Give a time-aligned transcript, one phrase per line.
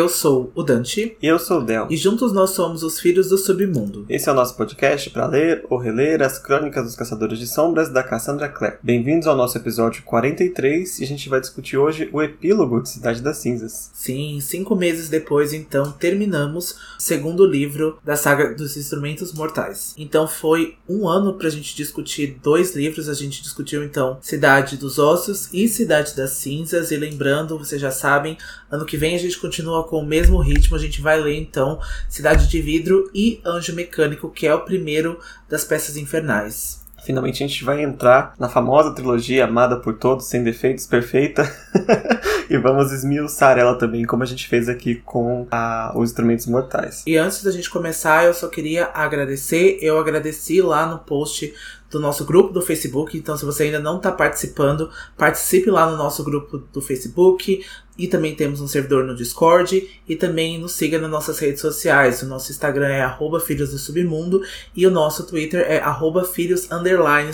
[0.00, 1.14] Eu sou o Dante.
[1.20, 1.86] E eu sou o Del.
[1.90, 4.06] E juntos nós somos os Filhos do Submundo.
[4.08, 7.90] Esse é o nosso podcast para ler ou reler as crônicas dos Caçadores de Sombras
[7.90, 8.78] da Cassandra Clare.
[8.82, 13.20] Bem-vindos ao nosso episódio 43 e a gente vai discutir hoje o epílogo de Cidade
[13.20, 13.90] das Cinzas.
[13.92, 19.94] Sim, cinco meses depois, então, terminamos o segundo livro da saga dos Instrumentos Mortais.
[19.98, 23.06] Então foi um ano pra gente discutir dois livros.
[23.06, 26.90] A gente discutiu, então, Cidade dos Ossos e Cidade das Cinzas.
[26.90, 28.38] E lembrando, vocês já sabem,
[28.70, 30.76] ano que vem a gente continua com o mesmo ritmo.
[30.76, 35.18] A gente vai ler então Cidade de Vidro e Anjo Mecânico, que é o primeiro
[35.48, 36.80] das peças infernais.
[37.02, 41.50] Finalmente a gente vai entrar na famosa trilogia amada por todos, sem defeitos, perfeita.
[42.48, 47.02] e vamos esmiuçar ela também, como a gente fez aqui com a, os instrumentos mortais.
[47.06, 49.78] E antes da gente começar, eu só queria agradecer.
[49.80, 51.52] Eu agradeci lá no post
[51.90, 53.18] do nosso grupo do Facebook.
[53.18, 57.64] Então, se você ainda não está participando, participe lá no nosso grupo do Facebook.
[57.98, 60.00] E também temos um servidor no Discord.
[60.08, 62.22] E também nos siga nas nossas redes sociais.
[62.22, 64.40] O nosso Instagram é arroba Filhos do Submundo.
[64.74, 66.68] E o nosso Twitter é arroba Filhos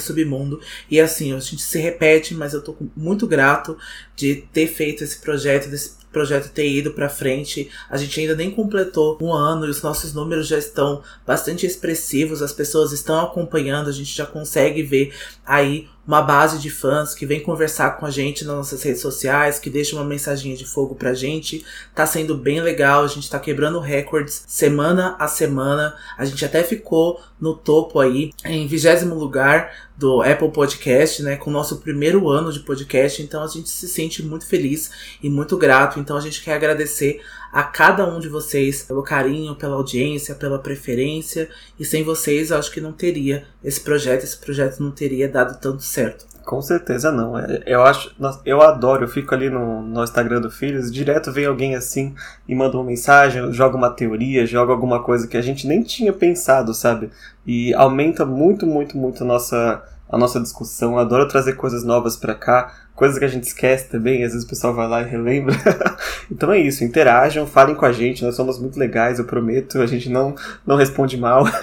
[0.00, 0.58] Submundo.
[0.90, 3.76] E assim, a gente se repete, mas eu tô muito grato
[4.16, 7.70] de ter feito esse projeto, desse projeto ter ido para frente.
[7.90, 12.40] A gente ainda nem completou um ano e os nossos números já estão bastante expressivos,
[12.40, 15.12] as pessoas estão acompanhando, a gente já consegue ver
[15.46, 19.58] aí uma base de fãs que vem conversar com a gente nas nossas redes sociais,
[19.58, 21.64] que deixa uma mensaginha de fogo pra gente.
[21.94, 25.96] Tá sendo bem legal, a gente tá quebrando recordes semana a semana.
[26.16, 31.50] A gente até ficou no topo aí, em vigésimo lugar do Apple Podcast, né, com
[31.50, 33.20] o nosso primeiro ano de podcast.
[33.20, 35.98] Então a gente se sente muito feliz e muito grato.
[35.98, 37.20] Então a gente quer agradecer
[37.56, 41.48] a cada um de vocês pelo carinho, pela audiência, pela preferência.
[41.80, 45.58] E sem vocês, eu acho que não teria esse projeto, esse projeto não teria dado
[45.58, 46.26] tanto certo.
[46.44, 47.38] Com certeza não.
[47.38, 48.14] É, eu acho,
[48.44, 52.14] eu adoro, eu fico ali no, no Instagram do Filhos, direto vem alguém assim
[52.46, 56.12] e manda uma mensagem, joga uma teoria, joga alguma coisa que a gente nem tinha
[56.12, 57.08] pensado, sabe?
[57.46, 60.92] E aumenta muito, muito, muito a nossa, a nossa discussão.
[60.92, 64.44] Eu adoro trazer coisas novas para cá coisas que a gente esquece também, às vezes
[64.44, 65.54] o pessoal vai lá e relembra.
[66.32, 69.86] então é isso, interajam, falem com a gente, nós somos muito legais, eu prometo, a
[69.86, 70.34] gente não,
[70.66, 71.44] não responde mal.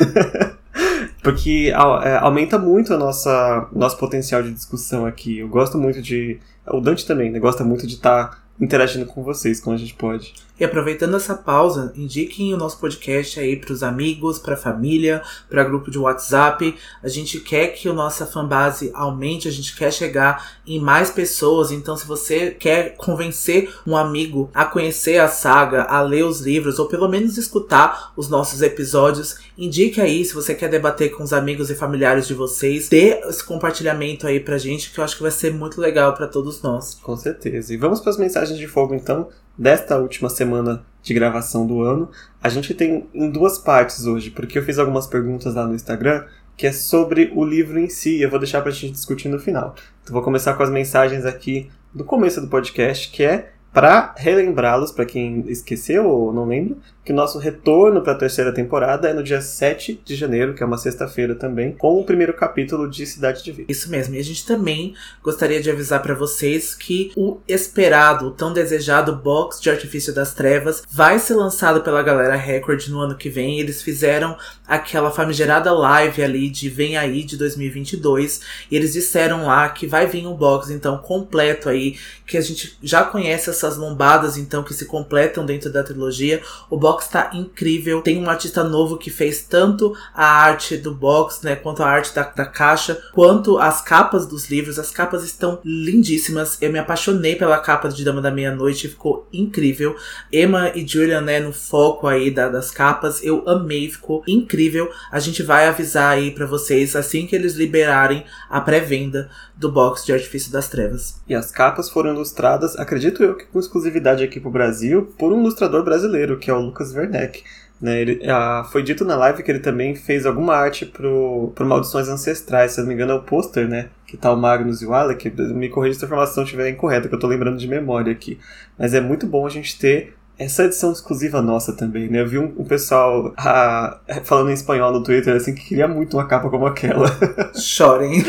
[1.22, 1.72] Porque
[2.04, 5.40] é, aumenta muito a nossa nosso potencial de discussão aqui.
[5.40, 6.38] Eu gosto muito de.
[6.68, 7.40] O Dante também, né?
[7.40, 10.34] Gosta muito de estar tá interagindo com vocês quando a gente pode.
[10.60, 15.24] E aproveitando essa pausa, indiquem o nosso podcast aí para os amigos, para a família,
[15.50, 16.76] para grupo de WhatsApp.
[17.02, 21.72] A gente quer que a nossa fanbase aumente, a gente quer chegar em mais pessoas.
[21.72, 26.78] Então, se você quer convencer um amigo a conhecer a saga, a ler os livros,
[26.78, 31.34] ou pelo menos escutar os nossos episódios, indique aí se você quer debater com os
[31.34, 32.90] amigos e familiares de vocês.
[32.90, 36.28] Dê esse compartilhamento aí pra gente, que eu acho que vai ser muito legal para
[36.28, 36.94] todos nós.
[37.02, 37.74] Com certeza.
[37.74, 42.10] E vamos para as mensagens de fogo então desta última semana de gravação do ano.
[42.42, 46.26] A gente tem em duas partes hoje, porque eu fiz algumas perguntas lá no Instagram
[46.56, 49.40] que é sobre o livro em si, eu vou deixar para a gente discutir no
[49.40, 49.76] final.
[50.04, 54.92] Então vou começar com as mensagens aqui do começo do podcast, que é para relembrá-los,
[54.92, 59.14] para quem esqueceu ou não lembra, que o nosso retorno para a terceira temporada é
[59.14, 63.06] no dia 7 de janeiro, que é uma sexta-feira também, com o primeiro capítulo de
[63.06, 63.72] Cidade de Vida.
[63.72, 64.16] Isso mesmo.
[64.16, 69.16] E a gente também gostaria de avisar para vocês que o esperado, o tão desejado
[69.16, 73.60] box de Artifício das Trevas vai ser lançado pela galera Record no ano que vem.
[73.60, 79.68] Eles fizeram aquela famigerada live ali de Vem Aí de 2022 e eles disseram lá
[79.70, 84.38] que vai vir um box então completo aí, que a gente já conhece essas lombadas
[84.38, 86.42] então que se completam dentro da trilogia.
[86.70, 88.02] O box box tá incrível.
[88.02, 92.14] Tem um artista novo que fez tanto a arte do box, né, quanto a arte
[92.14, 94.78] da, da caixa, quanto as capas dos livros.
[94.78, 96.62] As capas estão lindíssimas.
[96.62, 99.96] Eu me apaixonei pela capa de Dama da Meia-Noite, ficou incrível.
[100.32, 104.92] Emma e Julian, né, no foco aí da, das capas, eu amei, ficou incrível.
[105.12, 110.06] A gente vai avisar aí para vocês assim que eles liberarem a pré-venda do box
[110.06, 111.22] de Artifício das Trevas.
[111.28, 115.40] E as capas foram ilustradas, acredito eu que com exclusividade aqui pro Brasil, por um
[115.40, 117.44] ilustrador brasileiro, que é o Lucas Werneck.
[117.82, 121.66] Né, ele, ah, foi dito na live que ele também fez alguma arte pro, pro
[121.66, 123.90] Maldições Ancestrais, se não me engano é o pôster, né?
[124.08, 125.30] Que tá o Magnus e o Alec.
[125.54, 128.40] Me corrija se a informação estiver incorreta, que eu tô lembrando de memória aqui.
[128.80, 132.22] Mas é muito bom a gente ter essa edição exclusiva nossa também, né?
[132.22, 136.18] Eu vi um, um pessoal ah, falando em espanhol no Twitter, assim, que queria muito
[136.18, 137.08] uma capa como aquela.
[137.56, 138.24] Chorem.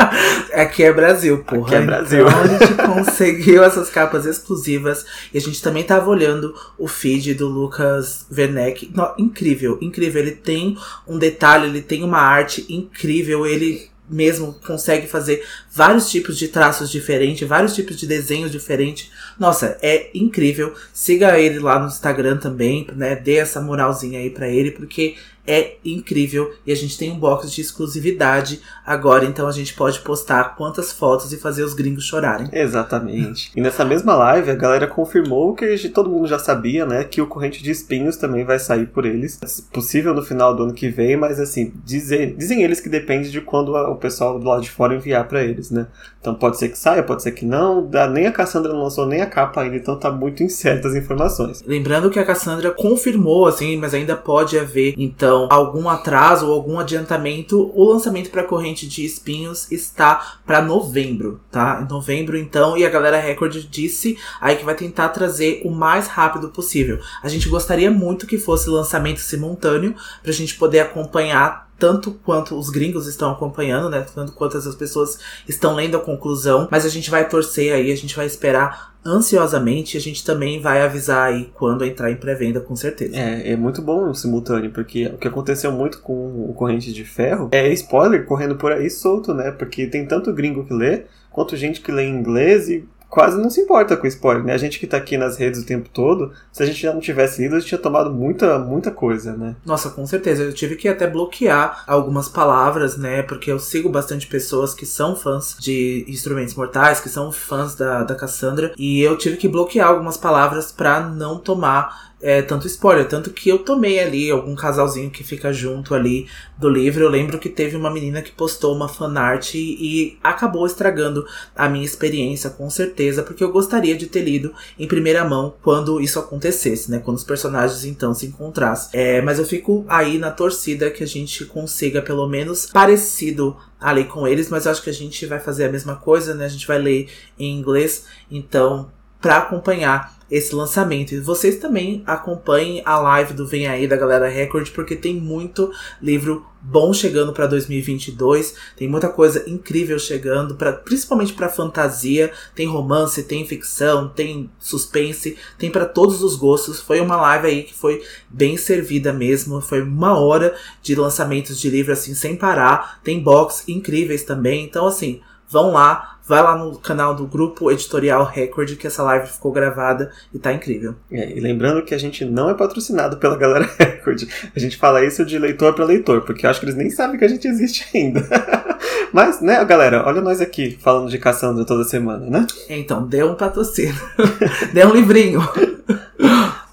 [0.54, 1.66] Aqui é Brasil, porra.
[1.66, 2.26] Aqui é Brasil.
[2.26, 5.04] Então a gente conseguiu essas capas exclusivas.
[5.34, 8.90] E a gente também tava olhando o feed do Lucas Werneck.
[9.18, 10.22] incrível, incrível.
[10.22, 13.46] Ele tem um detalhe, ele tem uma arte incrível.
[13.46, 19.10] Ele mesmo consegue fazer vários tipos de traços diferentes, vários tipos de desenhos diferentes.
[19.40, 20.74] Nossa, é incrível.
[20.92, 23.16] Siga ele lá no Instagram também, né?
[23.16, 25.16] Dê essa moralzinha aí para ele, porque
[25.50, 29.98] é incrível e a gente tem um box de exclusividade agora, então a gente pode
[30.00, 32.48] postar quantas fotos e fazer os gringos chorarem.
[32.52, 33.50] Exatamente.
[33.56, 37.26] E nessa mesma live, a galera confirmou que todo mundo já sabia, né, que o
[37.26, 39.38] Corrente de Espinhos também vai sair por eles.
[39.42, 43.30] É possível no final do ano que vem, mas assim, dizem, dizem eles que depende
[43.30, 45.86] de quando o pessoal do lado de fora enviar para eles, né?
[46.20, 47.88] Então pode ser que saia, pode ser que não.
[48.12, 51.62] Nem a Cassandra não lançou nem a capa ainda, então tá muito incertas as informações.
[51.66, 56.78] Lembrando que a Cassandra confirmou, assim, mas ainda pode haver, então, algum atraso ou algum
[56.78, 57.70] adiantamento.
[57.74, 61.80] O lançamento para corrente de espinhos está para novembro, tá?
[61.82, 66.08] Em novembro, então, e a galera Record disse aí que vai tentar trazer o mais
[66.08, 66.98] rápido possível.
[67.22, 72.68] A gente gostaria muito que fosse lançamento simultâneo pra gente poder acompanhar tanto quanto os
[72.68, 74.04] gringos estão acompanhando, né?
[74.14, 75.18] Tanto quanto as pessoas
[75.48, 76.68] estão lendo a conclusão.
[76.70, 79.96] Mas a gente vai torcer aí, a gente vai esperar ansiosamente.
[79.96, 83.16] A gente também vai avisar aí quando entrar em pré-venda, com certeza.
[83.16, 87.04] É, é muito bom o simultâneo, porque o que aconteceu muito com o Corrente de
[87.04, 89.50] Ferro é spoiler correndo por aí solto, né?
[89.50, 93.50] Porque tem tanto gringo que lê, quanto gente que lê em inglês e quase não
[93.50, 94.54] se importa com spoiler, né?
[94.54, 97.00] A gente que tá aqui nas redes o tempo todo, se a gente já não
[97.00, 99.56] tivesse lido, a gente tinha tomado muita, muita coisa, né?
[99.66, 100.44] Nossa, com certeza.
[100.44, 103.22] Eu tive que até bloquear algumas palavras, né?
[103.22, 108.04] Porque eu sigo bastante pessoas que são fãs de Instrumentos Mortais, que são fãs da,
[108.04, 113.08] da Cassandra, e eu tive que bloquear algumas palavras para não tomar é, tanto spoiler,
[113.08, 116.26] tanto que eu tomei ali algum casalzinho que fica junto ali
[116.58, 117.04] do livro.
[117.04, 121.26] Eu lembro que teve uma menina que postou uma fanart e, e acabou estragando
[121.56, 126.00] a minha experiência, com certeza, porque eu gostaria de ter lido em primeira mão quando
[126.00, 126.98] isso acontecesse, né?
[126.98, 128.90] Quando os personagens então se encontrassem.
[128.92, 134.04] É, mas eu fico aí na torcida que a gente consiga pelo menos parecido ali
[134.04, 136.44] com eles, mas eu acho que a gente vai fazer a mesma coisa, né?
[136.44, 137.08] A gente vai ler
[137.38, 138.90] em inglês, então
[139.20, 141.12] para acompanhar esse lançamento.
[141.12, 145.72] E vocês também acompanhem a live do Vem Aí da Galera Record, porque tem muito
[146.00, 148.54] livro bom chegando para 2022.
[148.76, 152.32] Tem muita coisa incrível chegando, pra, principalmente para fantasia.
[152.54, 156.80] Tem romance, tem ficção, tem suspense, tem para todos os gostos.
[156.80, 159.60] Foi uma live aí que foi bem servida mesmo.
[159.60, 163.00] Foi uma hora de lançamentos de livro assim sem parar.
[163.02, 164.64] Tem box incríveis também.
[164.64, 169.26] Então assim, vão lá, vai lá no canal do Grupo Editorial Record, que essa live
[169.26, 170.94] ficou gravada e tá incrível.
[171.10, 174.28] É, e lembrando que a gente não é patrocinado pela galera Record.
[174.54, 177.18] A gente fala isso de leitor para leitor, porque eu acho que eles nem sabem
[177.18, 178.24] que a gente existe ainda.
[179.12, 182.46] Mas, né, galera, olha nós aqui falando de Cassandra toda semana, né?
[182.68, 184.00] Então, dê um patrocínio.
[184.72, 185.40] dê um livrinho.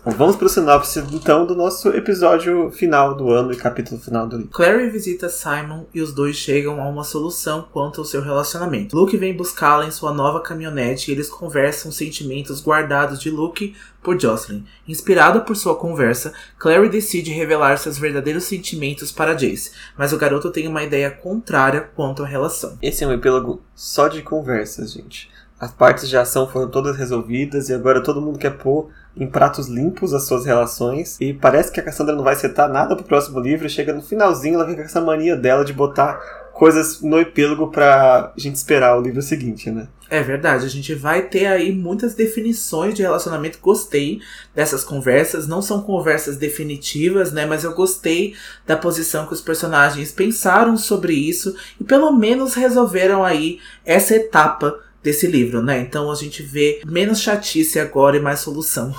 [0.08, 4.38] Bom, vamos pro sinopse então do nosso episódio final do ano e capítulo final do
[4.38, 4.52] livro.
[4.54, 8.96] Clary visita Simon e os dois chegam a uma solução quanto ao seu relacionamento.
[8.96, 14.18] Luke vem buscá-la em sua nova caminhonete e eles conversam sentimentos guardados de Luke por
[14.18, 14.64] Jocelyn.
[14.88, 20.50] Inspirada por sua conversa, Clary decide revelar seus verdadeiros sentimentos para Jace, mas o garoto
[20.52, 22.78] tem uma ideia contrária quanto à relação.
[22.82, 25.30] Esse é um epílogo só de conversas, gente.
[25.60, 29.68] As partes de ação foram todas resolvidas e agora todo mundo quer pôr em pratos
[29.68, 31.18] limpos as suas relações.
[31.20, 33.70] E parece que a Cassandra não vai setar nada pro próximo livro.
[33.70, 38.34] Chega no finalzinho, ela vem com essa mania dela de botar coisas no epílogo pra
[38.36, 39.88] gente esperar o livro seguinte, né?
[40.10, 43.60] É verdade, a gente vai ter aí muitas definições de relacionamento.
[43.62, 44.22] Gostei
[44.56, 47.46] dessas conversas, não são conversas definitivas, né?
[47.46, 48.34] Mas eu gostei
[48.66, 54.80] da posição que os personagens pensaram sobre isso e pelo menos resolveram aí essa etapa
[55.04, 55.80] desse livro, né?
[55.80, 58.94] Então a gente vê menos chatice agora e mais solução.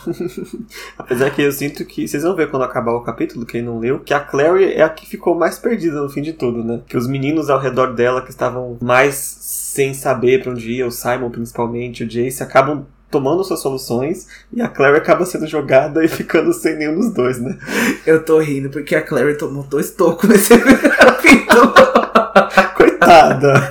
[0.96, 2.06] Apesar que eu sinto que.
[2.06, 4.88] Vocês vão ver quando acabar o capítulo, quem não leu, que a Clary é a
[4.88, 6.80] que ficou mais perdida no fim de tudo, né?
[6.88, 10.90] Que os meninos ao redor dela que estavam mais sem saber para onde ia, o
[10.90, 16.08] Simon principalmente, o Jace, acabam tomando suas soluções e a Clary acaba sendo jogada e
[16.08, 17.58] ficando sem nenhum dos dois, né?
[18.06, 21.74] Eu tô rindo porque a Clary tomou dois tocos nesse capítulo.
[22.76, 23.70] Coitada!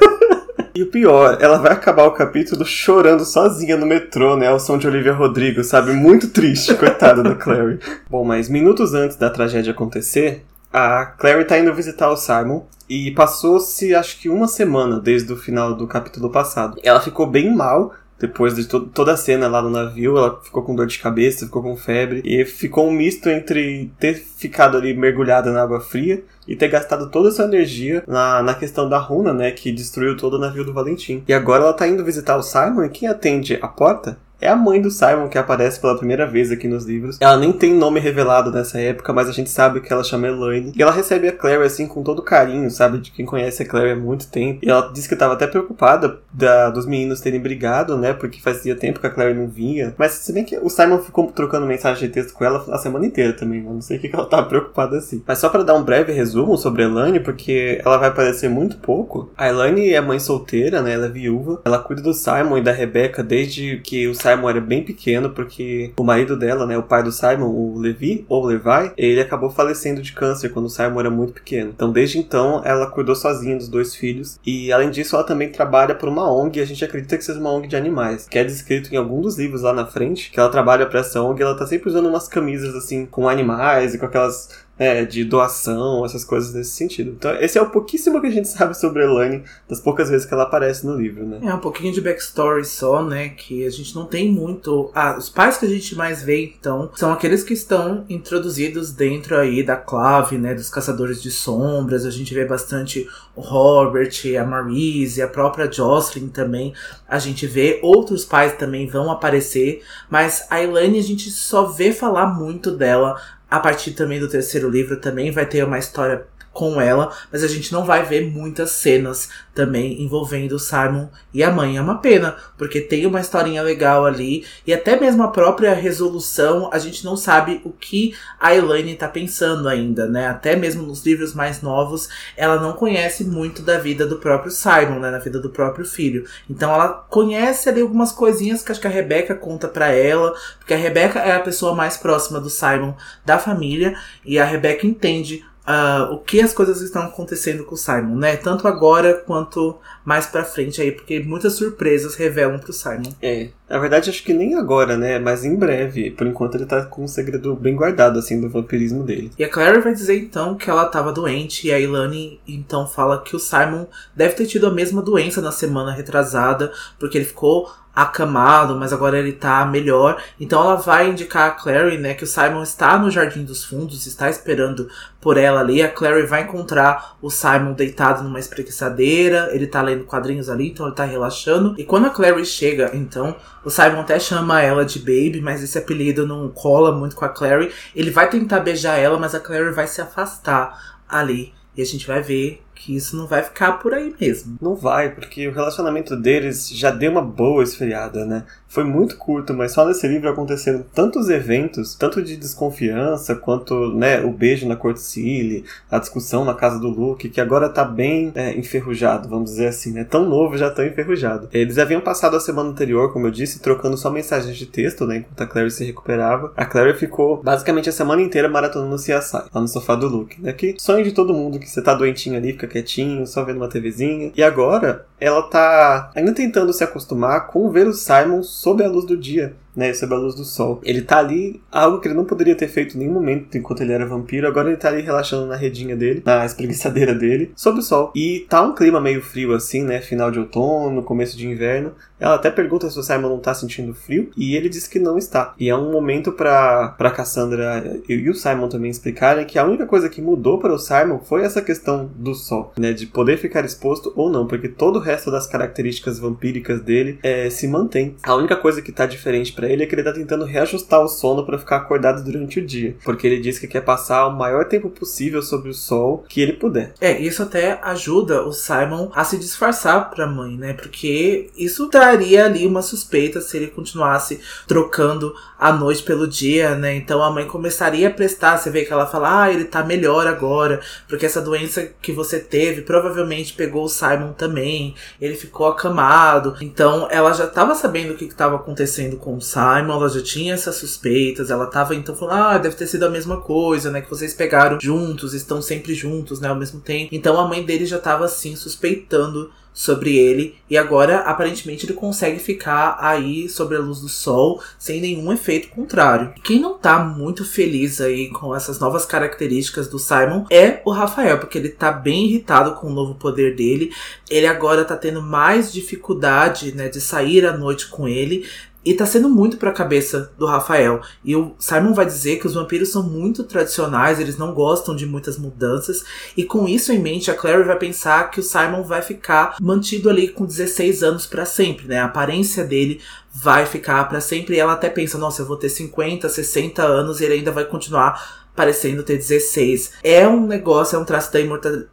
[0.77, 4.47] E o pior, ela vai acabar o capítulo chorando sozinha no metrô, né?
[4.47, 5.91] Ao som de Olivia Rodrigo, sabe?
[5.91, 7.79] Muito triste, coitada da Clary.
[8.07, 13.09] Bom, mas minutos antes da tragédia acontecer, a Clary tá indo visitar o Simon e
[13.09, 16.79] passou-se acho que uma semana desde o final do capítulo passado.
[16.83, 20.63] Ela ficou bem mal, depois de to toda a cena lá no navio, ela ficou
[20.63, 24.93] com dor de cabeça, ficou com febre, e ficou um misto entre ter ficado ali
[24.95, 29.33] mergulhada na água fria e ter gastado toda essa energia na, na questão da runa,
[29.33, 31.23] né, que destruiu todo o navio do Valentim.
[31.27, 34.55] E agora ela tá indo visitar o Simon e quem atende a porta é a
[34.55, 37.17] mãe do Simon que aparece pela primeira vez aqui nos livros.
[37.19, 40.73] Ela nem tem nome revelado nessa época, mas a gente sabe que ela chama Elaine.
[40.75, 42.99] E ela recebe a Clary assim com todo carinho, sabe?
[42.99, 44.59] De quem conhece a Clary há muito tempo.
[44.61, 48.13] E ela disse que estava até preocupada da, dos meninos terem brigado, né?
[48.13, 49.93] Porque fazia tempo que a Clary não vinha.
[49.97, 53.05] Mas se bem que o Simon ficou trocando mensagem de texto com ela a semana
[53.05, 53.63] inteira também.
[53.65, 55.23] Eu não sei o que ela tava preocupada assim.
[55.25, 58.77] Mas só para dar um breve resumo sobre a Elaine, porque ela vai aparecer muito
[58.77, 59.31] pouco.
[59.35, 60.93] A Elaine é mãe solteira, né?
[60.93, 61.61] Ela é viúva.
[61.65, 65.91] Ela cuida do Simon e da Rebecca desde que o Simon era bem pequeno, porque
[65.97, 66.77] o marido dela, né?
[66.77, 70.69] O pai do Simon, o Levi, ou Levi, ele acabou falecendo de câncer quando o
[70.69, 71.71] Simon era muito pequeno.
[71.73, 74.39] Então, desde então, ela cuidou sozinha dos dois filhos.
[74.45, 76.59] E, além disso, ela também trabalha por uma ONG.
[76.59, 79.21] E a gente acredita que seja uma ONG de animais, que é descrito em algum
[79.21, 81.41] dos livros lá na frente, que ela trabalha para essa ONG.
[81.41, 86.05] Ela tá sempre usando umas camisas, assim, com animais e com aquelas é, de doação,
[86.05, 87.11] essas coisas nesse sentido.
[87.11, 90.33] Então, esse é o pouquíssimo que a gente sabe sobre Elaine, das poucas vezes que
[90.33, 91.39] ela aparece no livro, né?
[91.41, 93.29] É, um pouquinho de backstory só, né?
[93.29, 94.91] Que a gente não tem muito.
[94.93, 99.35] Ah, os pais que a gente mais vê, então, são aqueles que estão introduzidos dentro
[99.37, 100.53] aí da clave, né?
[100.53, 102.05] Dos Caçadores de Sombras.
[102.05, 106.73] A gente vê bastante o Robert, a Marise, a própria Jocelyn também.
[107.07, 107.79] A gente vê.
[107.81, 109.81] Outros pais também vão aparecer.
[110.09, 113.17] Mas a Elaine a gente só vê falar muito dela
[113.49, 116.25] a partir também do terceiro livro também vai ter uma história
[116.57, 121.51] com ela, mas a gente não vai ver muitas cenas também envolvendo Simon e a
[121.51, 121.77] mãe.
[121.77, 126.67] É uma pena, porque tem uma historinha legal ali e até mesmo a própria resolução,
[126.73, 130.27] a gente não sabe o que a Elaine tá pensando ainda, né?
[130.27, 134.99] Até mesmo nos livros mais novos, ela não conhece muito da vida do próprio Simon,
[134.99, 136.25] né, na vida do próprio filho.
[136.49, 140.73] Então ela conhece ali algumas coisinhas que acho que a Rebecca conta para ela, porque
[140.73, 143.95] a Rebecca é a pessoa mais próxima do Simon da família
[144.25, 148.37] e a Rebecca entende uh, o que as coisas estão acontecendo com o Simon, né?
[148.37, 153.11] Tanto agora quanto mais pra frente aí, porque muitas surpresas revelam pro Simon.
[153.21, 153.49] É.
[153.69, 155.19] Na verdade, acho que nem agora, né?
[155.19, 156.11] Mas em breve.
[156.11, 159.33] Por enquanto, ele tá com um segredo bem guardado, assim, do vampirismo dele.
[159.37, 161.67] E a Claire vai dizer, então, que ela tava doente.
[161.67, 163.85] E a Ilani, então, fala que o Simon
[164.15, 166.71] deve ter tido a mesma doença na semana retrasada.
[166.97, 170.21] Porque ele ficou acamado, mas agora ele tá melhor.
[170.39, 174.05] Então ela vai indicar a Clary, né, que o Simon está no Jardim dos Fundos,
[174.05, 174.87] está esperando
[175.19, 175.81] por ela ali.
[175.81, 180.85] A Clary vai encontrar o Simon deitado numa espreguiçadeira, ele tá lendo quadrinhos ali, então
[180.85, 181.75] ele tá relaxando.
[181.77, 185.77] E quando a Clary chega, então, o Simon até chama ela de Baby, mas esse
[185.77, 187.71] apelido não cola muito com a Clary.
[187.95, 191.53] Ele vai tentar beijar ela, mas a Clary vai se afastar ali.
[191.75, 194.57] E a gente vai ver que isso não vai ficar por aí mesmo.
[194.61, 198.43] Não vai, porque o relacionamento deles já deu uma boa esfriada, né?
[198.67, 204.21] Foi muito curto, mas só nesse livro aconteceram tantos eventos, tanto de desconfiança, quanto né,
[204.21, 208.55] o beijo na Cortcile, a discussão na casa do Luke, que agora tá bem é,
[208.57, 210.03] enferrujado, vamos dizer assim, né?
[210.03, 211.49] Tão novo, já tão enferrujado.
[211.53, 215.17] Eles haviam passado a semana anterior, como eu disse, trocando só mensagens de texto, né?
[215.17, 216.51] Enquanto a Clary se recuperava.
[216.55, 220.51] A Clary ficou basicamente a semana inteira maratonando CSI, lá no sofá do Luke, né?
[220.51, 223.69] Que sonho de todo mundo que você tá doentinho ali, fica quietinho, só vendo uma
[223.69, 224.31] TVzinha.
[224.35, 229.05] E agora, ela tá ainda tentando se acostumar com ver o Simon sob a luz
[229.05, 230.81] do dia né, sob a luz do sol.
[230.83, 233.93] Ele tá ali, algo que ele não poderia ter feito em nenhum momento enquanto ele
[233.93, 237.83] era vampiro, agora ele tá ali relaxando na redinha dele, na espreguiçadeira dele, sob o
[237.83, 238.11] sol.
[238.15, 241.93] E tá um clima meio frio assim, né, final de outono, começo de inverno.
[242.19, 245.17] Ela até pergunta se o Simon não tá sentindo frio, e ele diz que não
[245.17, 245.53] está.
[245.59, 249.85] E é um momento pra, pra Cassandra e o Simon também explicarem que a única
[249.85, 253.63] coisa que mudou para o Simon foi essa questão do sol, né, de poder ficar
[253.63, 258.15] exposto ou não, porque todo o resto das características vampíricas dele é, se mantém.
[258.23, 261.07] A única coisa que tá diferente para ele é que ele tá tentando reajustar o
[261.07, 262.95] sono para ficar acordado durante o dia.
[263.03, 266.53] Porque ele diz que quer passar o maior tempo possível sobre o sol que ele
[266.53, 266.93] puder.
[266.99, 270.73] É, isso até ajuda o Simon a se disfarçar pra mãe, né?
[270.73, 276.95] Porque isso traria ali uma suspeita se ele continuasse trocando a noite pelo dia, né?
[276.95, 280.27] Então a mãe começaria a prestar, você vê que ela fala, ah, ele tá melhor
[280.27, 286.55] agora, porque essa doença que você teve provavelmente pegou o Simon também, ele ficou acamado.
[286.61, 290.53] Então ela já tava sabendo o que estava acontecendo com o Simon ela já tinha
[290.53, 294.01] essas suspeitas, ela tava então falando, ah, deve ter sido a mesma coisa, né?
[294.01, 296.49] Que vocês pegaram juntos, estão sempre juntos, né?
[296.49, 297.09] Ao mesmo tempo.
[297.13, 302.39] Então a mãe dele já tava assim, suspeitando sobre ele e agora aparentemente ele consegue
[302.39, 306.33] ficar aí sobre a luz do sol sem nenhum efeito contrário.
[306.43, 311.37] Quem não tá muito feliz aí com essas novas características do Simon é o Rafael,
[311.37, 313.93] porque ele tá bem irritado com o novo poder dele.
[314.27, 318.47] Ele agora tá tendo mais dificuldade, né, de sair à noite com ele.
[318.87, 321.01] E tá sendo muito pra cabeça do Rafael.
[321.21, 325.05] E o Simon vai dizer que os vampiros são muito tradicionais, eles não gostam de
[325.05, 326.05] muitas mudanças.
[326.37, 330.09] E com isso em mente, a Clary vai pensar que o Simon vai ficar mantido
[330.09, 331.99] ali com 16 anos para sempre, né?
[331.99, 334.55] A aparência dele vai ficar para sempre.
[334.55, 337.65] E ela até pensa, nossa, eu vou ter 50, 60 anos e ele ainda vai
[337.65, 339.93] continuar parecendo ter 16.
[340.03, 341.39] É um negócio, é um traço da,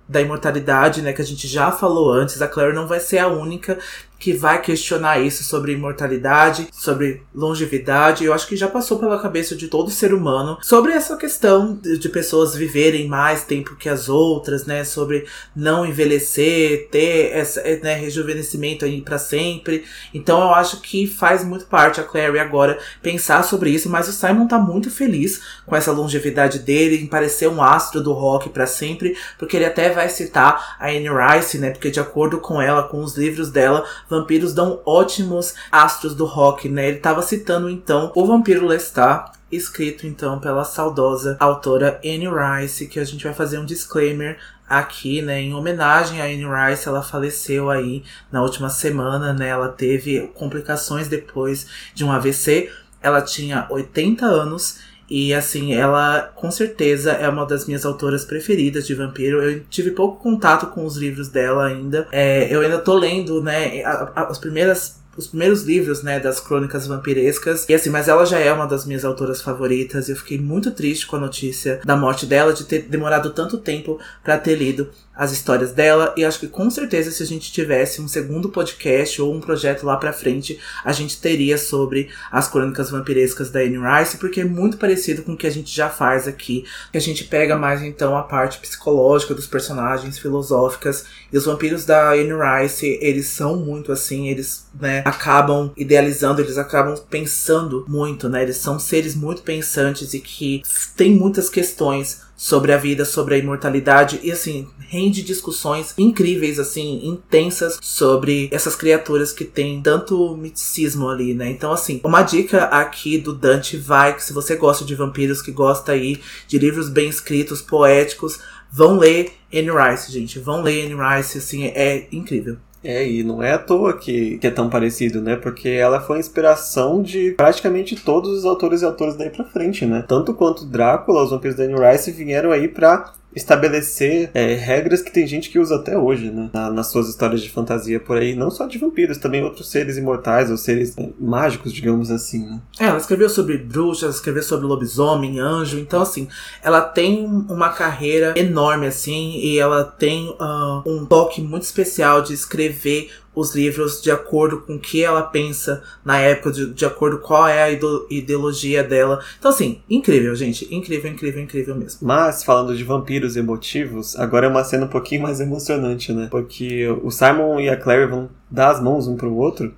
[0.08, 1.12] da imortalidade, né?
[1.12, 2.40] Que a gente já falou antes.
[2.40, 3.78] A Claire não vai ser a única
[4.25, 8.25] que vai questionar isso sobre imortalidade, sobre longevidade.
[8.25, 12.09] Eu acho que já passou pela cabeça de todo ser humano sobre essa questão de,
[12.09, 14.83] pessoas viverem mais tempo que as outras, né?
[14.83, 19.85] Sobre não envelhecer, ter essa, né, rejuvenescimento aí para sempre.
[20.14, 24.12] Então eu acho que faz muito parte a Clary agora pensar sobre isso, mas o
[24.12, 28.66] Simon tá muito feliz com essa longevidade dele, em parecer um astro do rock para
[28.66, 31.73] sempre, porque ele até vai citar a Anne Rice, né?
[31.73, 36.68] Porque de acordo com ela, com os livros dela, vampiros dão ótimos astros do rock,
[36.68, 36.88] né?
[36.88, 42.99] Ele estava citando então o vampiro Lestat, escrito então pela saudosa autora Anne Rice, que
[42.99, 47.71] a gente vai fazer um disclaimer aqui, né, em homenagem a Anne Rice, ela faleceu
[47.71, 48.02] aí
[48.33, 49.49] na última semana, né?
[49.49, 52.71] Ela teve complicações depois de um AVC.
[53.02, 58.87] Ela tinha 80 anos e assim, ela com certeza é uma das minhas autoras preferidas
[58.87, 59.42] de vampiro.
[59.42, 62.06] Eu tive pouco contato com os livros dela ainda.
[62.11, 67.66] É, eu ainda tô lendo, né, as primeiras os primeiros livros, né, das crônicas vampirescas.
[67.68, 70.08] E assim, mas ela já é uma das minhas autoras favoritas.
[70.08, 73.99] Eu fiquei muito triste com a notícia da morte dela, de ter demorado tanto tempo
[74.23, 78.00] para ter lido as histórias dela e acho que com certeza se a gente tivesse
[78.00, 82.90] um segundo podcast ou um projeto lá pra frente, a gente teria sobre as crônicas
[82.90, 86.26] vampirescas da Anne Rice, porque é muito parecido com o que a gente já faz
[86.26, 86.64] aqui.
[86.92, 92.12] A gente pega mais então a parte psicológica dos personagens, filosóficas, e os vampiros da
[92.12, 98.42] Anne Rice, eles são muito assim, eles, né, acabam idealizando, eles acabam pensando muito, né?
[98.42, 100.62] Eles são seres muito pensantes e que
[100.97, 107.00] têm muitas questões sobre a vida, sobre a imortalidade e assim, rende discussões incríveis assim,
[107.06, 111.50] intensas sobre essas criaturas que têm tanto misticismo ali, né?
[111.50, 115.52] Então assim, uma dica aqui do Dante vai que se você gosta de vampiros, que
[115.52, 121.16] gosta aí de livros bem escritos, poéticos, vão ler Anne Rice, gente, vão ler Anne
[121.16, 122.56] Rice, assim, é incrível.
[122.84, 125.36] É, e não é à toa que, que é tão parecido, né?
[125.36, 129.86] Porque ela foi a inspiração de praticamente todos os autores e autores daí pra frente,
[129.86, 130.04] né?
[130.06, 135.12] Tanto quanto Drácula, os vampiros da Anne Rice vieram aí pra estabelecer é, regras que
[135.12, 136.50] tem gente que usa até hoje, né?
[136.52, 139.97] Na, nas suas histórias de fantasia por aí, não só de vampiros, também outros seres
[139.97, 142.60] imortais ou seres é, mágicos, digamos assim, né?
[142.78, 146.28] É, ela escreveu sobre bruxas, escreveu sobre lobisomem, anjo, então assim,
[146.62, 152.32] ela tem uma carreira enorme assim e ela tem uh, um toque muito especial de
[152.32, 157.18] escrever os livros de acordo com o que ela pensa na época, de, de acordo
[157.18, 157.70] com qual é a
[158.10, 159.20] ideologia dela.
[159.38, 160.73] Então, assim, incrível, gente.
[160.73, 162.06] Incrível, incrível, incrível mesmo.
[162.06, 166.28] Mas, falando de vampiros emotivos, agora é uma cena um pouquinho mais emocionante, né?
[166.30, 169.75] Porque o Simon e a Claire vão dar as mãos um pro outro.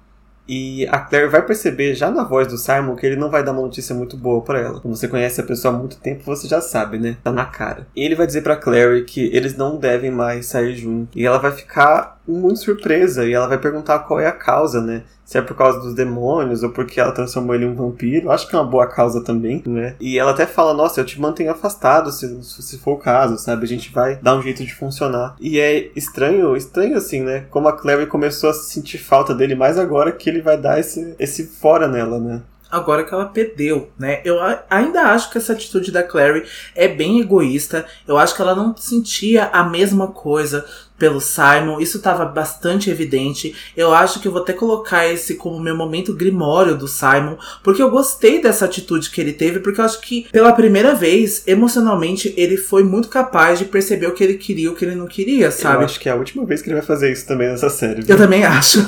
[0.49, 3.53] E a Claire vai perceber já na voz do Simon que ele não vai dar
[3.53, 4.81] uma notícia muito boa para ela.
[4.81, 7.17] Quando você conhece a pessoa há muito tempo, você já sabe, né?
[7.23, 7.89] Tá na cara.
[7.97, 11.09] E ele vai dizer para Claire que eles não devem mais sair juntos.
[11.17, 15.03] E ela vai ficar muito surpresa e ela vai perguntar qual é a causa, né?
[15.25, 18.31] Se é por causa dos demônios ou porque ela transformou ele em um vampiro.
[18.31, 19.97] Acho que é uma boa causa também, né?
[20.01, 23.65] E ela até fala: Nossa, eu te mantenho afastado se, se for o caso, sabe?
[23.65, 25.35] A gente vai dar um jeito de funcionar.
[25.41, 27.47] E é estranho, estranho assim, né?
[27.51, 31.15] Como a Clary começou a sentir falta dele mais agora que ele vai dar esse,
[31.19, 32.43] esse fora nela, né?
[32.71, 34.21] agora que ela perdeu, né?
[34.25, 37.87] Eu ainda acho que essa atitude da Clary é bem egoísta.
[38.07, 40.67] Eu acho que ela não sentia a mesma coisa
[40.99, 43.55] pelo Simon, isso estava bastante evidente.
[43.77, 47.83] Eu acho que eu vou até colocar esse como meu momento grimório do Simon, porque
[47.83, 52.33] eu gostei dessa atitude que ele teve, porque eu acho que pela primeira vez, emocionalmente,
[52.37, 55.07] ele foi muito capaz de perceber o que ele queria e o que ele não
[55.07, 55.83] queria, sabe?
[55.83, 58.03] Eu acho que é a última vez que ele vai fazer isso também nessa série.
[58.03, 58.15] Viu?
[58.15, 58.79] Eu também acho.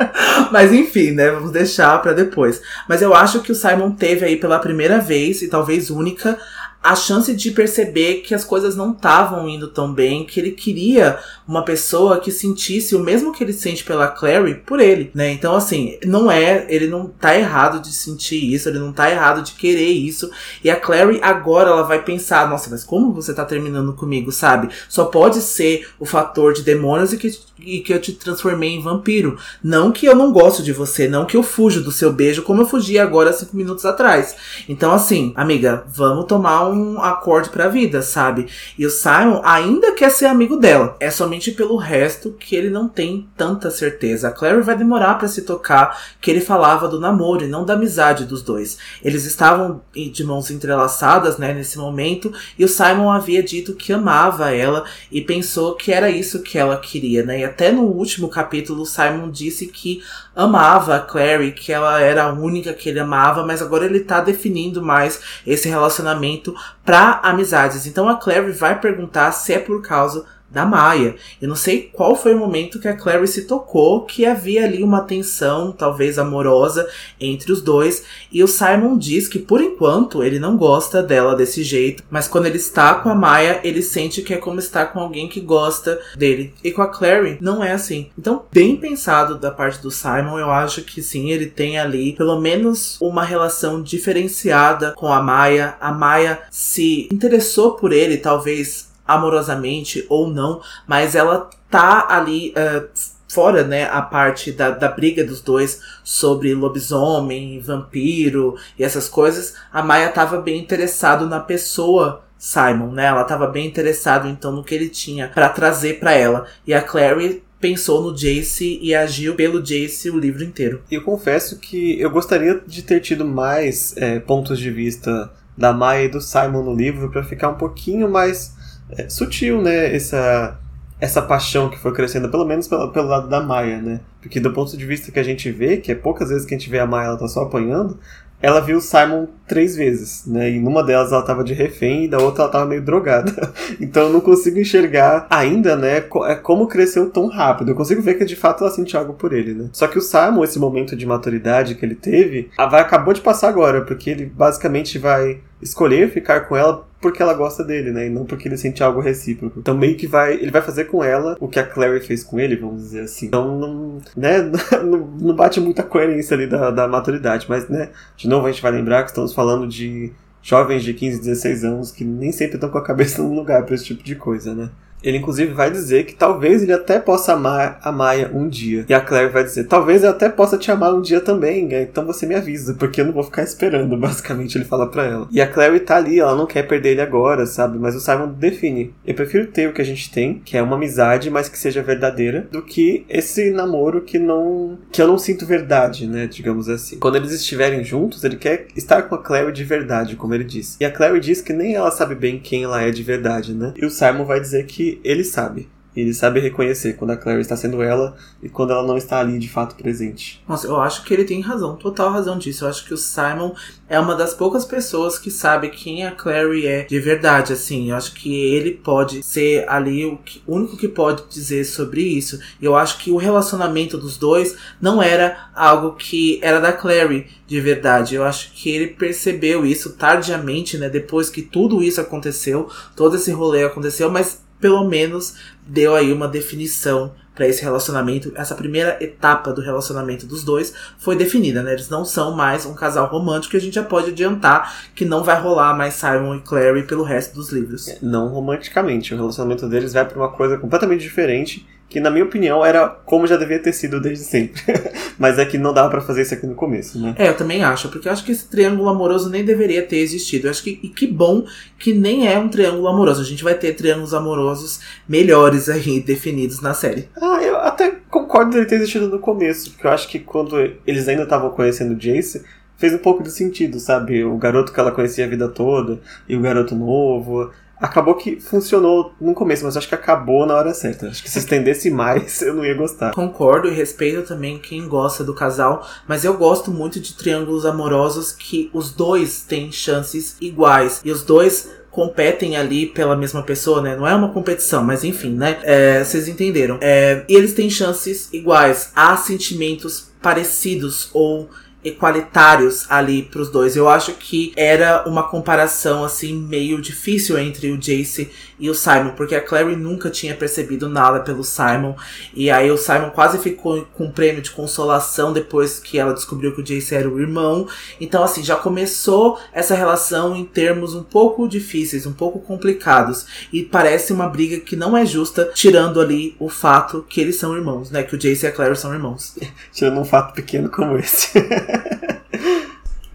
[0.50, 1.30] Mas enfim, né?
[1.30, 2.60] Vamos deixar para depois.
[2.88, 6.38] Mas eu acho que o Simon teve aí pela primeira vez, e talvez única,
[6.82, 11.18] a chance de perceber que as coisas não estavam indo tão bem, que ele queria
[11.46, 15.32] uma pessoa que sentisse o mesmo que ele sente pela Clary por ele, né?
[15.32, 19.42] Então, assim, não é, ele não tá errado de sentir isso, ele não tá errado
[19.42, 20.30] de querer isso.
[20.62, 24.68] E a Clary agora ela vai pensar, nossa, mas como você tá terminando comigo, sabe?
[24.88, 28.82] Só pode ser o fator de demônios e que, e que eu te transformei em
[28.82, 29.36] vampiro.
[29.62, 32.62] Não que eu não gosto de você, não que eu fujo do seu beijo, como
[32.62, 34.36] eu fugi agora cinco minutos atrás.
[34.68, 38.46] Então, assim, amiga, vamos tomar um um acorde pra vida, sabe?
[38.78, 40.96] E o Simon ainda quer ser amigo dela.
[41.00, 44.28] É somente pelo resto que ele não tem tanta certeza.
[44.28, 47.74] A Clary vai demorar para se tocar que ele falava do namoro e não da
[47.74, 48.78] amizade dos dois.
[49.02, 54.50] Eles estavam de mãos entrelaçadas, né, nesse momento, e o Simon havia dito que amava
[54.52, 57.40] ela e pensou que era isso que ela queria, né?
[57.40, 60.02] E até no último capítulo, o Simon disse que
[60.34, 64.20] amava a Clary, que ela era a única que ele amava, mas agora ele tá
[64.20, 67.86] definindo mais esse relacionamento para amizades.
[67.86, 71.16] Então a Clary vai perguntar se é por causa da Maia.
[71.40, 74.82] Eu não sei qual foi o momento que a Clary se tocou que havia ali
[74.82, 76.88] uma tensão, talvez amorosa,
[77.20, 78.04] entre os dois.
[78.32, 82.46] E o Simon diz que por enquanto ele não gosta dela desse jeito, mas quando
[82.46, 86.00] ele está com a Maia, ele sente que é como estar com alguém que gosta
[86.16, 86.54] dele.
[86.62, 88.10] E com a Clary não é assim.
[88.18, 92.40] Então, bem pensado da parte do Simon, eu acho que sim, ele tem ali pelo
[92.40, 95.76] menos uma relação diferenciada com a Maia.
[95.80, 102.86] A Maia se interessou por ele, talvez amorosamente ou não, mas ela tá ali uh,
[103.28, 109.54] fora, né, a parte da, da briga dos dois sobre lobisomem, vampiro e essas coisas,
[109.72, 113.06] a Maia tava bem interessado na pessoa Simon, né?
[113.06, 116.46] Ela tava bem interessada então no que ele tinha para trazer para ela.
[116.64, 120.80] E a Clary pensou no Jace e agiu pelo Jace o livro inteiro.
[120.88, 126.04] Eu confesso que eu gostaria de ter tido mais é, pontos de vista da Maia
[126.04, 128.56] e do Simon no livro para ficar um pouquinho mais
[128.90, 129.94] é, sutil, né?
[129.94, 130.58] Essa,
[131.00, 134.00] essa paixão que foi crescendo, pelo menos pelo, pelo lado da Maia, né?
[134.20, 136.58] Porque do ponto de vista que a gente vê, que é poucas vezes que a
[136.58, 137.98] gente vê a Maia, ela tá só apanhando,
[138.40, 140.50] ela viu o Simon três vezes, né?
[140.50, 143.32] E numa delas ela tava de refém e da outra ela tava meio drogada.
[143.80, 147.70] então eu não consigo enxergar ainda, né, é como cresceu tão rápido.
[147.70, 149.68] Eu consigo ver que de fato ela sentiu algo por ele, né?
[149.72, 153.48] Só que o Simon, esse momento de maturidade que ele teve, vai, acabou de passar
[153.48, 158.06] agora, porque ele basicamente vai escolher ficar com ela porque ela gosta dele, né?
[158.06, 159.60] E não porque ele sente algo recíproco.
[159.60, 160.34] Então meio que vai.
[160.34, 163.26] Ele vai fazer com ela o que a Clary fez com ele, vamos dizer assim.
[163.26, 163.98] Então não.
[164.16, 164.50] Né,
[164.84, 167.46] não, bate muita coerência ali da, da maturidade.
[167.48, 171.20] Mas, né, de novo a gente vai lembrar que estamos falando de jovens de 15,
[171.20, 174.16] 16 anos que nem sempre estão com a cabeça no lugar para esse tipo de
[174.16, 174.70] coisa, né?
[175.02, 178.84] Ele, inclusive, vai dizer que talvez ele até possa amar a Maia um dia.
[178.88, 181.82] E a Claire vai dizer: talvez eu até possa te amar um dia também, né?
[181.82, 185.28] então você me avisa, porque eu não vou ficar esperando, basicamente, ele fala pra ela.
[185.30, 187.78] E a Claire tá ali, ela não quer perder ele agora, sabe?
[187.78, 190.76] Mas o Simon define: eu prefiro ter o que a gente tem, que é uma
[190.76, 194.78] amizade, mas que seja verdadeira, do que esse namoro que não.
[194.90, 196.26] que eu não sinto verdade, né?
[196.26, 196.98] Digamos assim.
[196.98, 200.76] Quando eles estiverem juntos, ele quer estar com a Claire de verdade, como ele disse.
[200.80, 203.72] E a Claire diz que nem ela sabe bem quem ela é de verdade, né?
[203.76, 205.68] E o Simon vai dizer que ele sabe.
[206.00, 209.36] Ele sabe reconhecer quando a Clary está sendo ela e quando ela não está ali
[209.38, 210.42] de fato presente.
[210.46, 212.64] Nossa, eu acho que ele tem razão, total razão disso.
[212.64, 213.52] Eu acho que o Simon
[213.88, 217.90] é uma das poucas pessoas que sabe quem a Clary é de verdade, assim.
[217.90, 222.38] Eu acho que ele pode ser ali o, único que pode dizer sobre isso.
[222.62, 227.60] Eu acho que o relacionamento dos dois não era algo que era da Clary de
[227.60, 228.14] verdade.
[228.14, 230.88] Eu acho que ele percebeu isso tardiamente, né?
[230.88, 236.28] Depois que tudo isso aconteceu, todo esse rolê aconteceu, mas pelo menos deu aí uma
[236.28, 238.32] definição para esse relacionamento.
[238.34, 241.72] Essa primeira etapa do relacionamento dos dois foi definida, né?
[241.72, 245.22] Eles não são mais um casal romântico e a gente já pode adiantar que não
[245.22, 247.86] vai rolar mais Simon e Clary pelo resto dos livros.
[248.02, 252.64] Não romanticamente, o relacionamento deles vai para uma coisa completamente diferente que na minha opinião
[252.64, 254.62] era como já devia ter sido desde sempre.
[255.18, 257.14] Mas é que não dava para fazer isso aqui no começo, né?
[257.18, 260.46] É, eu também acho, porque eu acho que esse triângulo amoroso nem deveria ter existido.
[260.46, 261.44] Eu acho que e que bom
[261.78, 263.22] que nem é um triângulo amoroso.
[263.22, 267.08] A gente vai ter triângulos amorosos melhores aí definidos na série.
[267.20, 271.08] Ah, eu até concordo dele ter existido no começo, porque eu acho que quando eles
[271.08, 272.44] ainda estavam conhecendo o Jace,
[272.76, 274.24] fez um pouco de sentido, sabe?
[274.24, 279.12] O garoto que ela conhecia a vida toda e o garoto novo acabou que funcionou
[279.20, 281.08] no começo, mas acho que acabou na hora certa.
[281.08, 283.12] Acho que se estendesse mais, eu não ia gostar.
[283.12, 288.32] Concordo e respeito também quem gosta do casal, mas eu gosto muito de triângulos amorosos
[288.32, 293.96] que os dois têm chances iguais e os dois competem ali pela mesma pessoa, né?
[293.96, 295.58] Não é uma competição, mas enfim, né?
[295.62, 296.78] É, vocês entenderam.
[296.80, 301.48] É, e eles têm chances iguais, há sentimentos parecidos ou
[301.88, 303.76] equalitários ali pros dois.
[303.76, 309.10] Eu acho que era uma comparação assim meio difícil entre o Jace e o Simon,
[309.16, 311.94] porque a Clary nunca tinha percebido nada pelo Simon
[312.34, 316.54] e aí o Simon quase ficou com um prêmio de consolação depois que ela descobriu
[316.54, 317.66] que o Jace era o irmão.
[318.00, 323.62] Então assim, já começou essa relação em termos um pouco difíceis, um pouco complicados e
[323.62, 327.90] parece uma briga que não é justa, tirando ali o fato que eles são irmãos,
[327.90, 329.36] né, que o Jace e a Clary são irmãos.
[329.72, 331.32] tirando um fato pequeno como esse.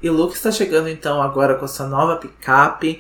[0.04, 3.00] E o Luke está chegando então agora com essa nova picape.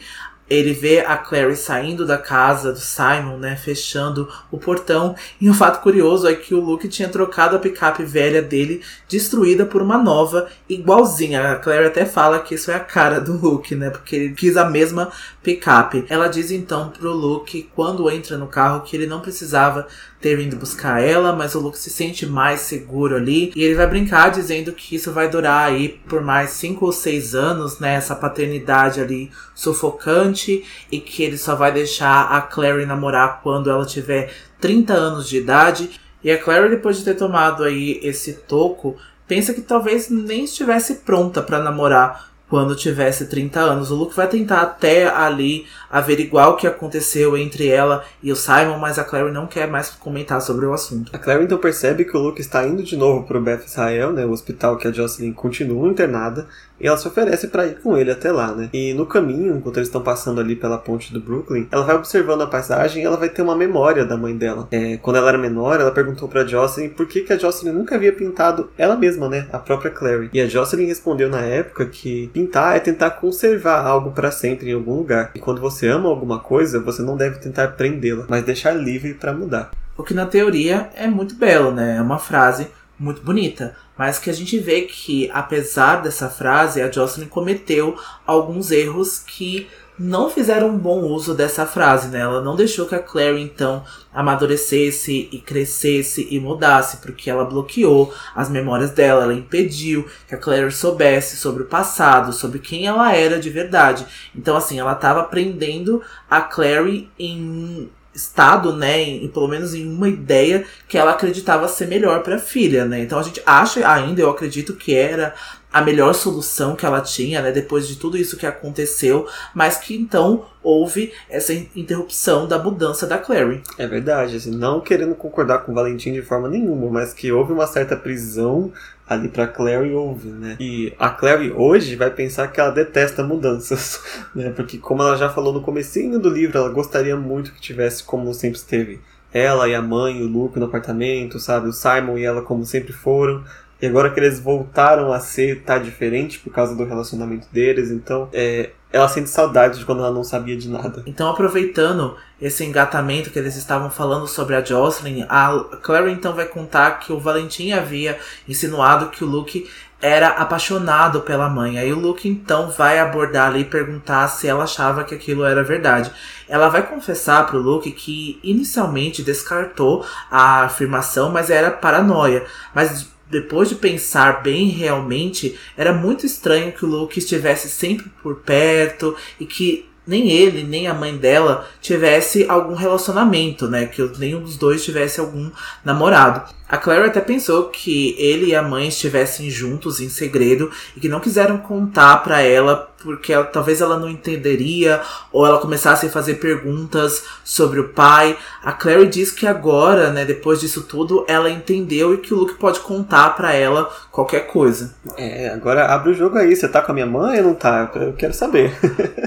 [0.49, 5.15] Ele vê a Clary saindo da casa do Simon, né, fechando o portão.
[5.39, 9.65] E um fato curioso é que o Luke tinha trocado a picape velha dele, destruída
[9.65, 11.53] por uma nova, igualzinha.
[11.53, 14.57] A Clary até fala que isso é a cara do Luke, né, porque ele quis
[14.57, 16.05] a mesma picape.
[16.09, 19.87] Ela diz então pro Luke, quando entra no carro, que ele não precisava
[20.23, 23.51] ter vindo buscar ela, mas o Luke se sente mais seguro ali.
[23.53, 27.35] E ele vai brincar dizendo que isso vai durar aí por mais cinco ou seis
[27.35, 27.95] anos, né?
[27.95, 30.63] Essa paternidade ali sufocante.
[30.89, 35.37] E que ele só vai deixar a Clary namorar quando ela tiver 30 anos de
[35.37, 35.89] idade.
[36.23, 38.95] E a Clary, depois de ter tomado aí esse toco,
[39.27, 43.91] pensa que talvez nem estivesse pronta para namorar quando tivesse 30 anos.
[43.91, 48.79] O Luke vai tentar até ali averiguar o que aconteceu entre ela e o Simon,
[48.79, 51.11] mas a Clary não quer mais comentar sobre o assunto.
[51.15, 54.11] A Clary então percebe que o Luke está indo de novo para o Beth Israel,
[54.11, 56.47] né, o hospital que a Jocelyn continua internada,
[56.83, 58.69] e ela se oferece para ir com ele até lá, né?
[58.73, 62.41] E no caminho, enquanto eles estão passando ali pela ponte do Brooklyn, ela vai observando
[62.41, 64.67] a paisagem e ela vai ter uma memória da mãe dela.
[64.71, 67.95] É, quando ela era menor, ela perguntou para Jocelyn por que, que a Jocelyn nunca
[67.95, 70.29] havia pintado ela mesma, né, a própria Clary.
[70.33, 74.73] E a Jocelyn respondeu na época que pintar é tentar conservar algo para sempre em
[74.73, 75.31] algum lugar.
[75.35, 79.33] E quando você ama alguma coisa, você não deve tentar prendê-la, mas deixar livre para
[79.33, 79.71] mudar.
[79.97, 81.97] O que na teoria é muito belo, né?
[81.97, 82.67] É uma frase
[82.99, 83.75] muito bonita.
[83.97, 89.67] Mas que a gente vê que, apesar dessa frase, a Jocelyn cometeu alguns erros que
[89.97, 92.19] não fizeram um bom uso dessa frase, né?
[92.19, 98.13] Ela não deixou que a Clary, então, amadurecesse e crescesse e mudasse, porque ela bloqueou
[98.35, 103.15] as memórias dela, ela impediu que a Clary soubesse sobre o passado, sobre quem ela
[103.15, 104.05] era de verdade.
[104.35, 110.07] Então, assim, ela estava prendendo a Clary em estado, né, em, pelo menos em uma
[110.07, 112.99] ideia que ela acreditava ser melhor para a filha, né?
[112.99, 115.33] Então a gente acha ainda, eu acredito que era
[115.73, 119.95] a melhor solução que ela tinha, né, depois de tudo isso que aconteceu, mas que
[119.95, 123.63] então houve essa interrupção da mudança da Clary.
[123.77, 127.51] É verdade, assim, não querendo concordar com o Valentim de forma nenhuma, mas que houve
[127.51, 128.71] uma certa prisão
[129.07, 130.55] ali para Clary houve, né?
[130.59, 133.99] E a Clary hoje vai pensar que ela detesta mudanças,
[134.33, 134.51] né?
[134.55, 138.33] Porque como ela já falou no comecinho do livro, ela gostaria muito que tivesse como
[138.33, 139.01] sempre esteve.
[139.33, 141.67] Ela e a mãe, o Luke no apartamento, sabe?
[141.67, 143.43] O Simon e ela como sempre foram.
[143.83, 148.29] E agora que eles voltaram a ser, tá diferente por causa do relacionamento deles, então
[148.31, 151.03] é, ela sente saudade de quando ela não sabia de nada.
[151.05, 156.45] Então, aproveitando esse engatamento que eles estavam falando sobre a Jocelyn, a Clary então vai
[156.45, 158.17] contar que o Valentim havia
[158.47, 159.69] insinuado que o Luke
[160.01, 161.77] era apaixonado pela mãe.
[161.77, 165.61] Aí o Luke então vai abordar ali e perguntar se ela achava que aquilo era
[165.61, 166.09] verdade.
[166.47, 172.45] Ela vai confessar pro Luke que inicialmente descartou a afirmação, mas era paranoia.
[172.73, 178.35] Mas depois de pensar bem realmente, era muito estranho que o Luke estivesse sempre por
[178.37, 183.87] perto e que nem ele, nem a mãe dela tivesse algum relacionamento, né?
[183.87, 185.49] Que nenhum dos dois tivesse algum
[185.83, 186.53] namorado.
[186.67, 191.09] A Claire até pensou que ele e a mãe estivessem juntos em segredo e que
[191.09, 196.09] não quiseram contar para ela porque ela, talvez ela não entenderia ou ela começasse a
[196.09, 198.37] fazer perguntas sobre o pai.
[198.63, 202.55] A Clary diz que agora, né, depois disso tudo, ela entendeu e que o Luke
[202.55, 204.95] pode contar para ela qualquer coisa.
[205.17, 207.91] É, agora abre o jogo aí, você tá com a minha mãe ou não tá?
[207.95, 208.73] Eu quero saber.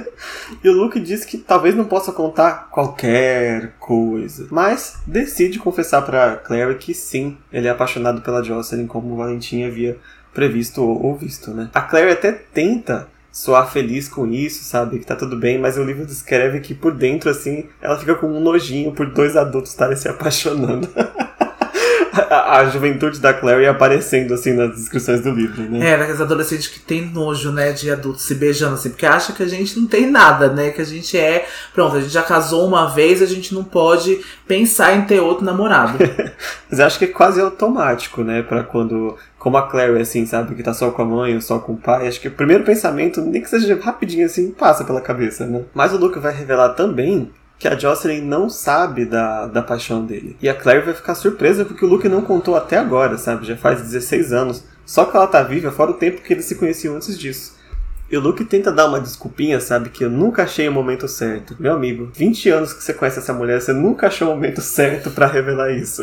[0.64, 6.36] e o Luke diz que talvez não possa contar qualquer coisa, mas decide confessar para
[6.36, 9.96] Clary que sim, ele é apaixonado pela Jocelyn como o Valentim havia
[10.34, 11.70] previsto ou visto, né?
[11.74, 14.98] A Claire até tenta soar feliz com isso, sabe?
[14.98, 18.26] Que tá tudo bem, mas o livro descreve que por dentro, assim, ela fica com
[18.26, 20.88] um nojinho por dois adultos estarem se apaixonando.
[22.30, 25.90] a, a, juventude da Clary aparecendo, assim, nas descrições do livro, né?
[25.90, 29.42] É, aqueles adolescentes que tem nojo, né, de adultos se beijando, assim, porque acha que
[29.42, 30.70] a gente não tem nada, né?
[30.70, 31.46] Que a gente é.
[31.74, 35.44] Pronto, a gente já casou uma vez, a gente não pode pensar em ter outro
[35.44, 35.98] namorado.
[36.70, 38.42] Mas acho que é quase automático, né?
[38.42, 41.60] Pra quando como a Clary, assim, sabe, que tá só com a mãe ou só
[41.60, 45.00] com o pai, acho que o primeiro pensamento, nem que seja rapidinho assim, passa pela
[45.00, 45.62] cabeça, né?
[45.72, 50.36] Mas o Luke vai revelar também que a Jocelyn não sabe da, da paixão dele.
[50.40, 53.46] E a Claire vai ficar surpresa porque o Luke não contou até agora, sabe?
[53.46, 54.64] Já faz 16 anos.
[54.84, 57.56] Só que ela tá viva, fora o tempo que eles se conheciam antes disso.
[58.08, 59.88] E o Luke tenta dar uma desculpinha, sabe?
[59.88, 61.56] Que eu nunca achei o momento certo.
[61.58, 65.10] Meu amigo, 20 anos que você conhece essa mulher, você nunca achou o momento certo
[65.10, 66.02] para revelar isso.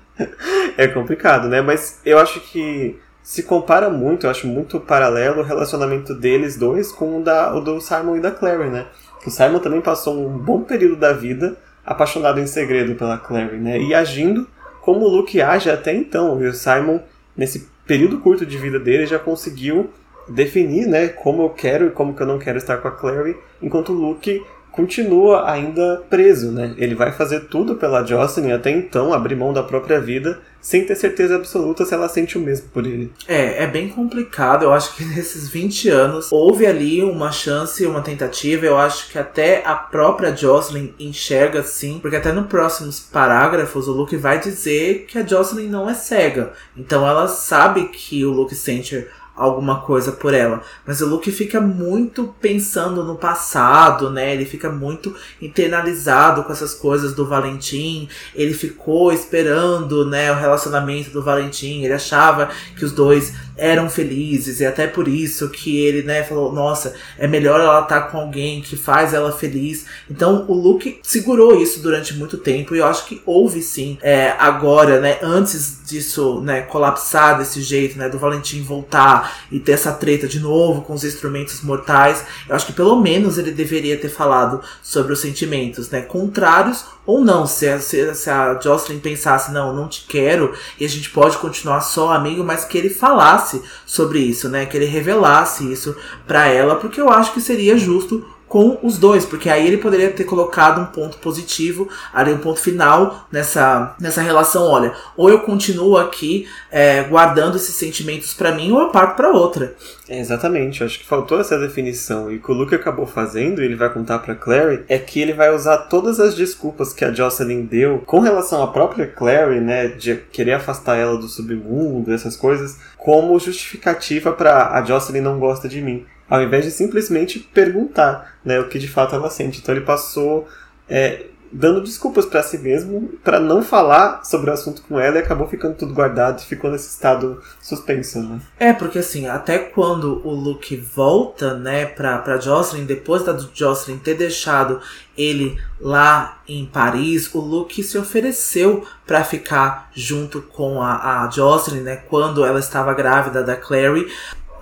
[0.78, 1.60] é complicado, né?
[1.60, 6.92] Mas eu acho que se compara muito, eu acho muito paralelo o relacionamento deles dois
[6.92, 8.86] com o, da, o do Simon e da Clary, né?
[9.26, 13.80] O Simon também passou um bom período da vida apaixonado em segredo pela Clary, né?
[13.80, 14.48] E agindo
[14.80, 16.42] como o Luke age até então.
[16.42, 17.00] E o Simon,
[17.36, 19.90] nesse período curto de vida dele, já conseguiu
[20.28, 23.36] definir, né, como eu quero e como que eu não quero estar com a Clary,
[23.60, 24.42] enquanto o Luke
[24.74, 26.74] continua ainda preso, né?
[26.76, 30.96] Ele vai fazer tudo pela Jocelyn até então, abrir mão da própria vida, sem ter
[30.96, 33.12] certeza absoluta se ela sente o mesmo por ele.
[33.28, 34.64] É, é bem complicado.
[34.64, 38.66] Eu acho que nesses 20 anos houve ali uma chance, uma tentativa.
[38.66, 43.92] Eu acho que até a própria Jocelyn enxerga assim, porque até nos próximos parágrafos o
[43.92, 46.52] Luke vai dizer que a Jocelyn não é cega.
[46.76, 50.62] Então ela sabe que o Luke sente alguma coisa por ela.
[50.86, 54.32] Mas o Luke fica muito pensando no passado, né?
[54.32, 58.08] Ele fica muito internalizado com essas coisas do Valentim.
[58.34, 61.82] Ele ficou esperando, né, o relacionamento do Valentim.
[61.82, 66.52] Ele achava que os dois eram felizes e até por isso que ele, né, falou,
[66.52, 69.86] nossa, é melhor ela estar tá com alguém que faz ela feliz.
[70.10, 74.34] Então o Luke segurou isso durante muito tempo e eu acho que houve sim, é,
[74.38, 79.92] agora, né, antes disso, né, colapsar desse jeito, né, do Valentim voltar e ter essa
[79.92, 84.08] treta de novo com os instrumentos mortais, eu acho que pelo menos ele deveria ter
[84.08, 89.74] falado sobre os sentimentos, né, contrários ou não, se a, se a Jocelyn pensasse, não,
[89.74, 93.43] não te quero, e a gente pode continuar só amigo, mas que ele falasse
[93.86, 94.66] sobre isso, né?
[94.66, 98.24] Que ele revelasse isso para ela, porque eu acho que seria justo
[98.54, 102.60] com os dois, porque aí ele poderia ter colocado um ponto positivo, ali um ponto
[102.60, 104.62] final nessa, nessa relação.
[104.68, 109.32] Olha, ou eu continuo aqui é, guardando esses sentimentos para mim, ou eu parto para
[109.32, 109.74] outra.
[110.08, 112.30] É, exatamente, acho que faltou essa definição.
[112.30, 115.32] E o que o Luke acabou fazendo, ele vai contar para Clary, é que ele
[115.32, 119.88] vai usar todas as desculpas que a Jocelyn deu com relação à própria Clary, né,
[119.88, 125.68] de querer afastar ela do submundo, essas coisas, como justificativa para a Jocelyn não gosta
[125.68, 129.60] de mim ao invés de simplesmente perguntar né, o que de fato ela sente.
[129.60, 130.46] Então ele passou
[130.88, 135.20] é, dando desculpas para si mesmo para não falar sobre o assunto com ela e
[135.20, 138.40] acabou ficando tudo guardado e ficou nesse estado suspenso, né?
[138.58, 144.14] É, porque assim, até quando o Luke volta, né, pra, Jocelyn, depois da Jocelyn ter
[144.14, 144.80] deixado
[145.16, 151.82] ele lá em Paris, o Luke se ofereceu para ficar junto com a, a Jocelyn,
[151.82, 154.08] né, quando ela estava grávida da Clary,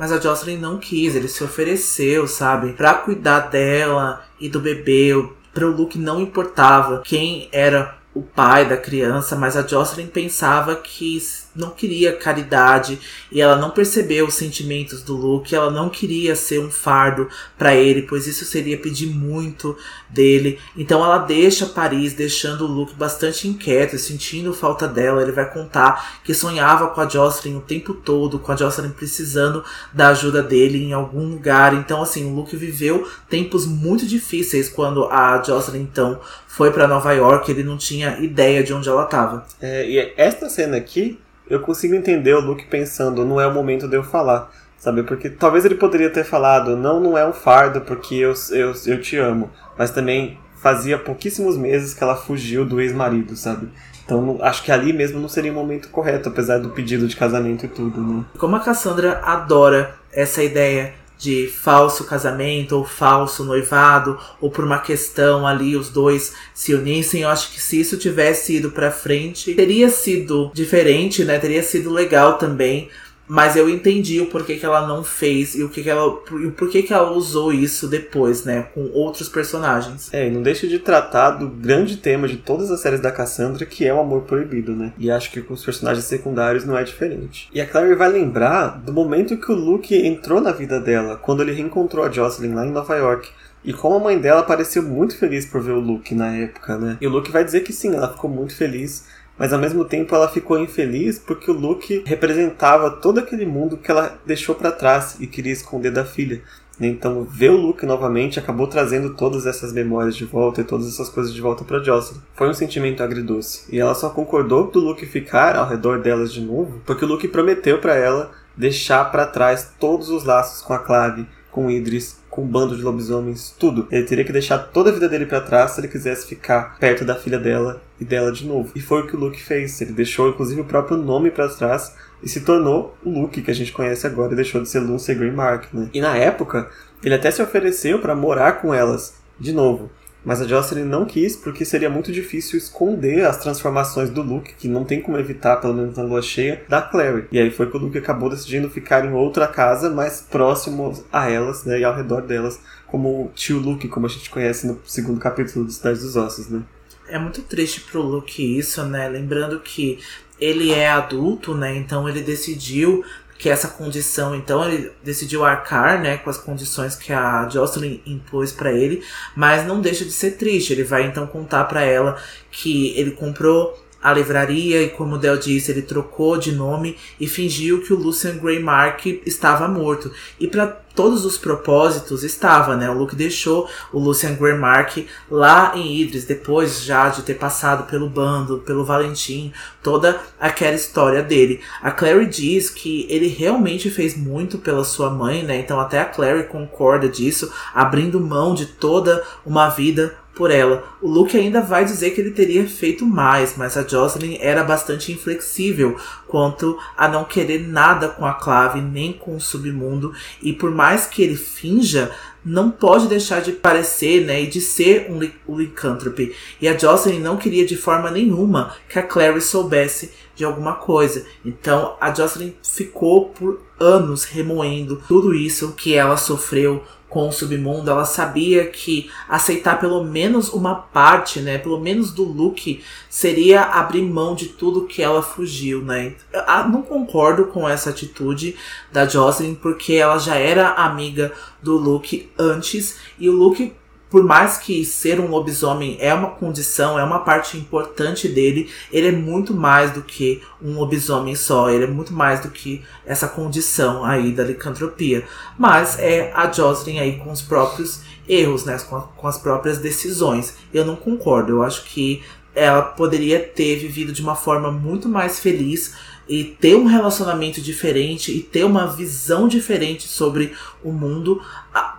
[0.02, 2.72] mas a Jocelyn não quis, ele se ofereceu, sabe?
[2.72, 5.12] Pra cuidar dela e do bebê.
[5.54, 11.16] Pro Luke não importava quem era o pai da criança, mas a Jocelyn pensava que
[11.54, 12.98] não queria caridade
[13.30, 17.74] e ela não percebeu os sentimentos do Luke, ela não queria ser um fardo para
[17.74, 19.76] ele, pois isso seria pedir muito
[20.08, 20.58] dele.
[20.76, 25.22] Então ela deixa Paris, deixando o Luke bastante inquieto, sentindo falta dela.
[25.22, 29.64] Ele vai contar que sonhava com a Jocelyn o tempo todo, com a Jocelyn precisando
[29.92, 31.74] da ajuda dele em algum lugar.
[31.74, 37.12] Então assim, o Luke viveu tempos muito difíceis quando a Jocelyn então foi para Nova
[37.12, 39.46] York, ele não tinha ideia de onde ela estava.
[39.58, 41.18] É, e esta cena aqui
[41.52, 45.02] eu consigo entender o Luke pensando, não é o momento de eu falar, sabe?
[45.02, 49.00] Porque talvez ele poderia ter falado, não, não é um fardo porque eu, eu, eu
[49.00, 53.68] te amo, mas também fazia pouquíssimos meses que ela fugiu do ex-marido, sabe?
[54.02, 57.66] Então acho que ali mesmo não seria o momento correto, apesar do pedido de casamento
[57.66, 58.24] e tudo, né?
[58.38, 64.80] Como a Cassandra adora essa ideia de falso casamento ou falso noivado, ou por uma
[64.80, 67.22] questão ali os dois se unissem.
[67.22, 71.38] Eu acho que se isso tivesse ido para frente, teria sido diferente, né?
[71.38, 72.88] Teria sido legal também.
[73.32, 76.52] Mas eu entendi o porquê que ela não fez e o que, que ela, o
[76.52, 80.12] porquê que ela usou isso depois, né, com outros personagens.
[80.12, 83.64] É, e não deixa de tratar do grande tema de todas as séries da Cassandra,
[83.64, 84.92] que é o amor proibido, né?
[84.98, 87.48] E acho que com os personagens secundários não é diferente.
[87.54, 91.42] E a Clary vai lembrar do momento que o Luke entrou na vida dela, quando
[91.42, 93.30] ele reencontrou a Jocelyn lá em Nova York.
[93.64, 96.98] E como a mãe dela pareceu muito feliz por ver o Luke na época, né?
[97.00, 99.06] E o Luke vai dizer que sim, ela ficou muito feliz
[99.38, 103.90] mas ao mesmo tempo ela ficou infeliz porque o Luke representava todo aquele mundo que
[103.90, 106.42] ela deixou para trás e queria esconder da filha.
[106.80, 111.08] Então, ver o Luke novamente acabou trazendo todas essas memórias de volta e todas essas
[111.08, 112.20] coisas de volta para Jocelyn.
[112.34, 113.64] Foi um sentimento agridoce.
[113.70, 117.28] E ela só concordou do Luke ficar ao redor delas de novo porque o Luke
[117.28, 122.42] prometeu para ela deixar para trás todos os laços com a Clave, com Idris, com
[122.42, 123.86] um bando de lobisomens, tudo.
[123.90, 127.04] Ele teria que deixar toda a vida dele para trás se ele quisesse ficar perto
[127.04, 128.72] da filha dela e dela de novo.
[128.74, 129.80] E foi o que o Luke fez.
[129.80, 133.54] Ele deixou inclusive o próprio nome para trás e se tornou o Luke que a
[133.54, 135.90] gente conhece agora e deixou de ser Lucy Green Mark, né?
[135.92, 136.70] E na época,
[137.04, 139.90] ele até se ofereceu para morar com elas de novo.
[140.24, 144.68] Mas a Jocelyn não quis porque seria muito difícil esconder as transformações do Luke, que
[144.68, 147.26] não tem como evitar, pelo menos na lua cheia, da Clary.
[147.32, 151.28] E aí foi que o Luke acabou decidindo ficar em outra casa, mais próximo a
[151.28, 154.80] elas, né, e ao redor delas, como o tio Luke, como a gente conhece no
[154.84, 156.62] segundo capítulo do Cidade dos Ossos, né.
[157.08, 159.08] É muito triste pro Luke isso, né?
[159.08, 159.98] Lembrando que
[160.40, 161.76] ele é adulto, né?
[161.76, 163.04] Então ele decidiu
[163.42, 168.52] que essa condição, então ele decidiu arcar, né, com as condições que a Jocelyn impôs
[168.52, 169.02] para ele,
[169.34, 170.72] mas não deixa de ser triste.
[170.72, 172.16] Ele vai então contar para ela
[172.52, 177.82] que ele comprou a livraria e, como Del disse, ele trocou de nome e fingiu
[177.82, 180.10] que o Lucian Greymark estava morto.
[180.40, 182.90] E para todos os propósitos estava, né?
[182.90, 188.08] O Luke deixou o Lucian Greymark lá em Idris, depois já de ter passado pelo
[188.08, 191.60] bando, pelo Valentim, toda aquela história dele.
[191.80, 195.56] A Clary diz que ele realmente fez muito pela sua mãe, né?
[195.58, 200.84] Então até a Clary concorda disso, abrindo mão de toda uma vida por ela.
[201.00, 205.12] O Luke ainda vai dizer que ele teria feito mais, mas a Jocelyn era bastante
[205.12, 210.12] inflexível quanto a não querer nada com a clave nem com o submundo,
[210.42, 212.10] e por mais que ele finja,
[212.44, 215.20] não pode deixar de parecer, né, e de ser um,
[215.52, 216.34] um lycanthrope.
[216.60, 221.24] E a Jocelyn não queria de forma nenhuma que a Clary soubesse de alguma coisa.
[221.44, 226.82] Então a Jocelyn ficou por anos remoendo tudo isso que ela sofreu
[227.12, 232.24] com o submundo, ela sabia que aceitar pelo menos uma parte, né, pelo menos do
[232.24, 236.14] Luke, seria abrir mão de tudo que ela fugiu, né?
[236.32, 238.56] Eu não concordo com essa atitude
[238.90, 241.30] da Jocelyn, porque ela já era amiga
[241.62, 243.74] do Luke antes, e o Luke
[244.12, 249.08] por mais que ser um lobisomem é uma condição, é uma parte importante dele, ele
[249.08, 253.26] é muito mais do que um lobisomem só, ele é muito mais do que essa
[253.26, 255.24] condição aí da licantropia.
[255.58, 259.78] Mas é a Jocelyn aí com os próprios erros, né, com, a, com as próprias
[259.78, 260.56] decisões.
[260.74, 262.22] Eu não concordo, eu acho que
[262.54, 265.94] ela poderia ter vivido de uma forma muito mais feliz
[266.32, 271.42] e ter um relacionamento diferente e ter uma visão diferente sobre o mundo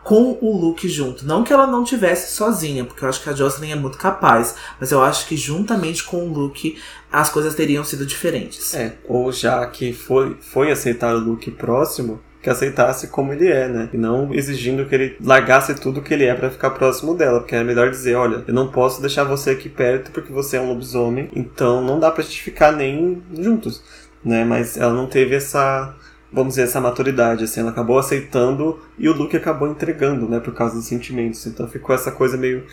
[0.03, 1.23] com o Luke junto.
[1.23, 4.55] Não que ela não tivesse sozinha, porque eu acho que a Jocelyn é muito capaz,
[4.79, 6.79] mas eu acho que juntamente com o Luke
[7.11, 8.73] as coisas teriam sido diferentes.
[8.73, 13.69] É, ou já que foi, foi aceitar o Luke próximo, que aceitasse como ele é,
[13.69, 13.89] né?
[13.93, 17.55] E não exigindo que ele largasse tudo que ele é para ficar próximo dela, porque
[17.55, 20.69] é melhor dizer, olha, eu não posso deixar você aqui perto porque você é um
[20.69, 23.81] lobisomem, então não dá pra gente ficar nem juntos
[24.23, 24.43] né?
[24.43, 25.95] Mas ela não teve essa,
[26.31, 30.53] vamos dizer, essa maturidade, assim, ela acabou aceitando e o Luke acabou entregando, né, por
[30.53, 31.45] causa dos sentimentos.
[31.45, 32.63] Então ficou essa coisa meio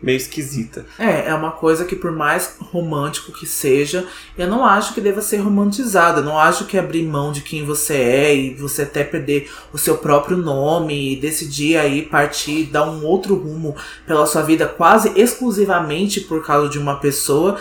[0.00, 0.86] meio esquisita.
[0.98, 4.06] É, é uma coisa que por mais romântico que seja,
[4.36, 6.22] eu não acho que deva ser romantizada.
[6.22, 9.98] Não acho que abrir mão de quem você é e você até perder o seu
[9.98, 13.74] próprio nome e decidir aí partir, dar um outro rumo
[14.06, 17.58] pela sua vida quase exclusivamente por causa de uma pessoa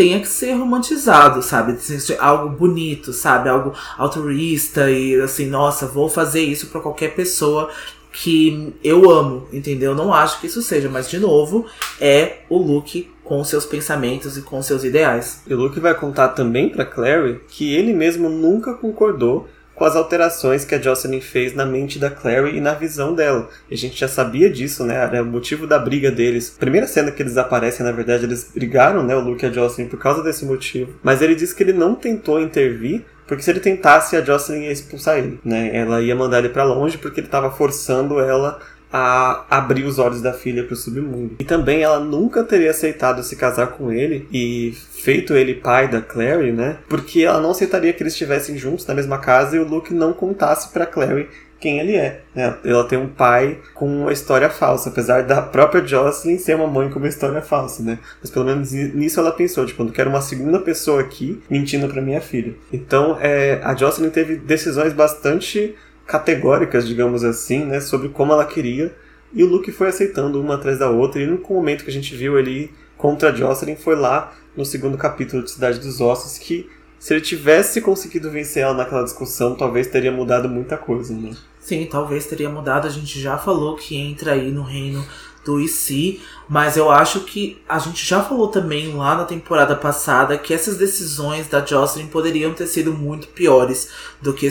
[0.00, 1.76] tenha que ser romantizado, sabe?
[2.18, 3.50] Algo bonito, sabe?
[3.50, 7.68] Algo altruísta e assim, nossa, vou fazer isso para qualquer pessoa
[8.10, 9.94] que eu amo, entendeu?
[9.94, 11.66] Não acho que isso seja, mas de novo,
[12.00, 15.42] é o Luke com seus pensamentos e com seus ideais.
[15.46, 19.48] E o Luke vai contar também para Clary que ele mesmo nunca concordou
[19.80, 23.48] com as alterações que a Jocelyn fez na mente da Clary e na visão dela.
[23.70, 24.94] E a gente já sabia disso, né?
[24.94, 26.50] Era o motivo da briga deles.
[26.50, 29.16] primeira cena que eles aparecem, na verdade, eles brigaram, né?
[29.16, 30.92] O Luke e a Jocelyn por causa desse motivo.
[31.02, 34.72] Mas ele disse que ele não tentou intervir porque se ele tentasse, a Jocelyn ia
[34.72, 35.70] expulsar ele, né?
[35.72, 38.58] Ela ia mandar ele para longe porque ele estava forçando ela
[38.92, 41.36] a abrir os olhos da filha para o submundo.
[41.38, 46.00] E também ela nunca teria aceitado se casar com ele e feito ele pai da
[46.00, 46.78] Clary, né?
[46.88, 50.12] Porque ela não aceitaria que eles estivessem juntos na mesma casa e o Luke não
[50.12, 51.28] contasse para Clary
[51.60, 52.22] quem ele é.
[52.34, 52.56] Né?
[52.64, 56.88] Ela tem um pai com uma história falsa, apesar da própria Jocelyn ser uma mãe
[56.88, 57.98] com uma história falsa, né?
[58.20, 62.00] Mas pelo menos nisso ela pensou, tipo, eu quero uma segunda pessoa aqui mentindo para
[62.00, 62.54] minha filha.
[62.72, 65.76] Então, é, a Jocelyn teve decisões bastante
[66.10, 68.92] categóricas, digamos assim, né, sobre como ela queria,
[69.32, 72.16] e o Luke foi aceitando uma atrás da outra, e no momento que a gente
[72.16, 77.14] viu ele contra Jocelyn foi lá no segundo capítulo de Cidade dos Ossos, que se
[77.14, 81.30] ele tivesse conseguido vencer ela naquela discussão, talvez teria mudado muita coisa, né?
[81.60, 82.86] Sim, talvez teria mudado.
[82.86, 85.02] A gente já falou que entra aí no reino
[85.44, 86.20] do IC,
[86.50, 90.76] mas eu acho que a gente já falou também lá na temporada passada que essas
[90.76, 93.88] decisões da Jocelyn poderiam ter sido muito piores
[94.20, 94.48] do que,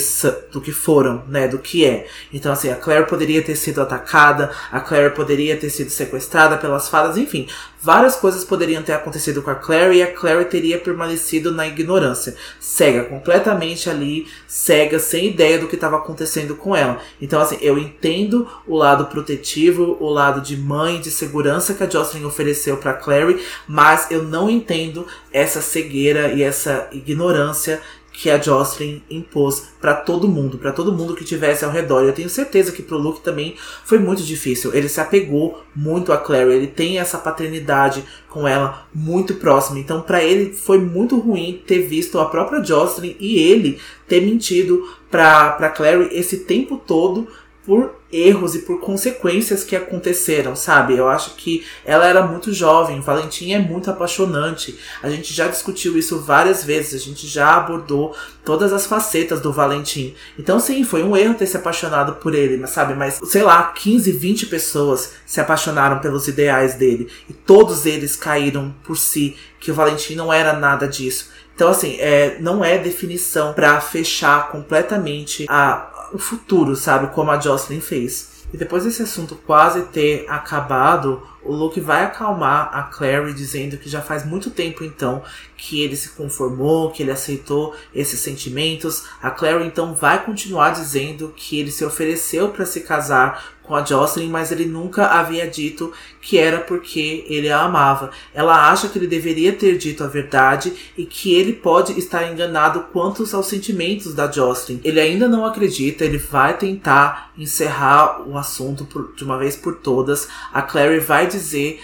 [0.49, 1.49] do que foram, né?
[1.49, 2.07] Do que é.
[2.31, 6.87] Então, assim, a Claire poderia ter sido atacada, a Claire poderia ter sido sequestrada pelas
[6.87, 7.47] fadas, enfim.
[7.81, 12.35] Várias coisas poderiam ter acontecido com a Claire e a Claire teria permanecido na ignorância,
[12.59, 16.99] cega, completamente ali, cega, sem ideia do que estava acontecendo com ela.
[17.21, 21.88] Então, assim, eu entendo o lado protetivo, o lado de mãe, de segurança que a
[21.89, 27.81] Jocelyn ofereceu para Clary, mas eu não entendo essa cegueira e essa ignorância
[28.21, 32.03] que a Jocelyn impôs para todo mundo, para todo mundo que tivesse ao redor.
[32.03, 34.73] Eu tenho certeza que pro Luke também foi muito difícil.
[34.73, 39.79] Ele se apegou muito a Clary, ele tem essa paternidade com ela muito próxima.
[39.79, 44.85] Então, para ele foi muito ruim ter visto a própria Jocelyn e ele ter mentido
[45.09, 47.25] pra, pra Clary esse tempo todo
[47.69, 50.97] por erros e por consequências que aconteceram, sabe?
[50.97, 54.75] Eu acho que ela era muito jovem, Valentim é muito apaixonante.
[55.03, 59.53] A gente já discutiu isso várias vezes, a gente já abordou todas as facetas do
[59.53, 60.15] Valentim.
[60.39, 62.95] Então, sim, foi um erro ter se apaixonado por ele, mas sabe?
[62.95, 68.73] Mas, sei lá, 15, 20 pessoas se apaixonaram pelos ideais dele e todos eles caíram
[68.83, 71.29] por si, que o Valentim não era nada disso.
[71.59, 77.13] Então, assim, é, não é definição para fechar completamente a, o futuro, sabe?
[77.13, 78.39] Como a Jocelyn fez.
[78.51, 83.87] E depois desse assunto quase ter acabado, o Luke vai acalmar a Clary dizendo que
[83.87, 85.21] já faz muito tempo então
[85.55, 89.05] que ele se conformou, que ele aceitou esses sentimentos.
[89.21, 93.85] A Clary então vai continuar dizendo que ele se ofereceu para se casar com a
[93.85, 98.09] Jocelyn, mas ele nunca havia dito que era porque ele a amava.
[98.33, 102.87] Ela acha que ele deveria ter dito a verdade e que ele pode estar enganado
[102.91, 104.81] quanto aos sentimentos da Jocelyn.
[104.83, 109.75] Ele ainda não acredita, ele vai tentar encerrar o assunto por, de uma vez por
[109.75, 110.27] todas.
[110.51, 111.79] A Clary vai dizer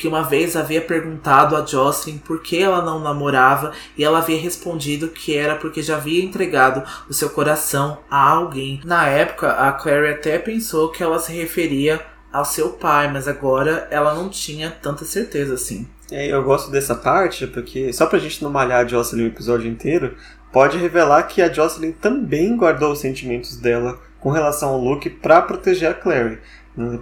[0.00, 4.40] que uma vez havia perguntado a Jocelyn por que ela não namorava e ela havia
[4.40, 8.80] respondido que era porque já havia entregado o seu coração a alguém.
[8.82, 12.00] Na época, a Clary até pensou que ela se referia
[12.32, 15.86] ao seu pai, mas agora ela não tinha tanta certeza assim.
[16.10, 19.70] É, eu gosto dessa parte porque, só pra gente não malhar a Jocelyn o episódio
[19.70, 20.16] inteiro,
[20.50, 25.42] pode revelar que a Jocelyn também guardou os sentimentos dela com relação ao Luke para
[25.42, 26.38] proteger a Clary.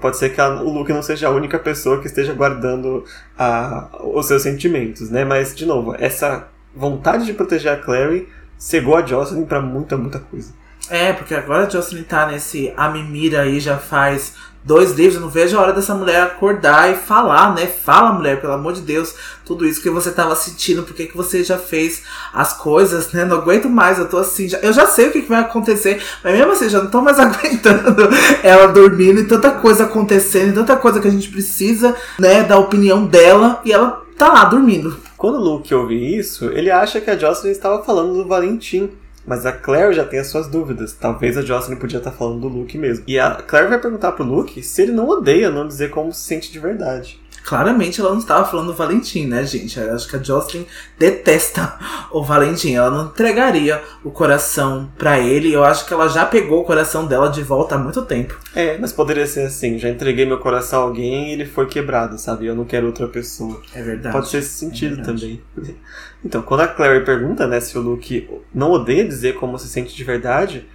[0.01, 3.05] Pode ser que a, o Luke não seja a única pessoa que esteja guardando
[3.39, 5.25] a, os seus sentimentos, né?
[5.25, 10.19] Mas, de novo, essa vontade de proteger a Clary cegou a Jocelyn para muita, muita
[10.19, 10.53] coisa.
[10.91, 14.35] É, porque agora a Jocelyn tá nesse A Mimira aí já faz
[14.69, 15.15] dois livros.
[15.15, 17.67] Eu não vejo a hora dessa mulher acordar e falar, né?
[17.67, 19.15] Fala, mulher, pelo amor de Deus,
[19.45, 22.03] tudo isso que você tava sentindo, por que você já fez
[22.33, 23.25] as coisas, né?
[23.25, 26.03] Não aguento mais, eu tô assim, já, eu já sei o que, que vai acontecer,
[26.23, 28.09] mas mesmo assim, já não tô mais aguentando
[28.43, 32.59] ela dormindo e tanta coisa acontecendo, e tanta coisa que a gente precisa, né, da
[32.59, 34.99] opinião dela, e ela tá lá dormindo.
[35.17, 38.91] Quando o Luke ouve isso, ele acha que a Jocelyn estava falando do Valentim.
[39.29, 40.95] Mas a Claire já tem as suas dúvidas.
[40.95, 43.05] Talvez a Jocelyn podia estar falando do Luke mesmo.
[43.07, 46.23] E a Claire vai perguntar pro Luke se ele não odeia não dizer como se
[46.23, 47.21] sente de verdade.
[47.49, 49.81] Claramente ela não estava falando do Valentim, né, gente?
[49.81, 50.67] Eu acho que a Jocelyn
[50.99, 51.79] detesta
[52.13, 52.75] o Valentim.
[52.75, 55.51] Ela não entregaria o coração para ele.
[55.51, 58.39] Eu acho que ela já pegou o coração dela de volta há muito tempo.
[58.55, 62.19] É, mas poderia ser assim: já entreguei meu coração a alguém e ele foi quebrado,
[62.19, 62.45] sabe?
[62.45, 63.63] Eu não quero outra pessoa.
[63.73, 64.15] É verdade.
[64.15, 65.41] Pode ser esse sentido é também.
[66.25, 69.95] Então, quando a Clary pergunta, né, se o Luke não odeia dizer como se sente
[69.95, 70.67] de verdade,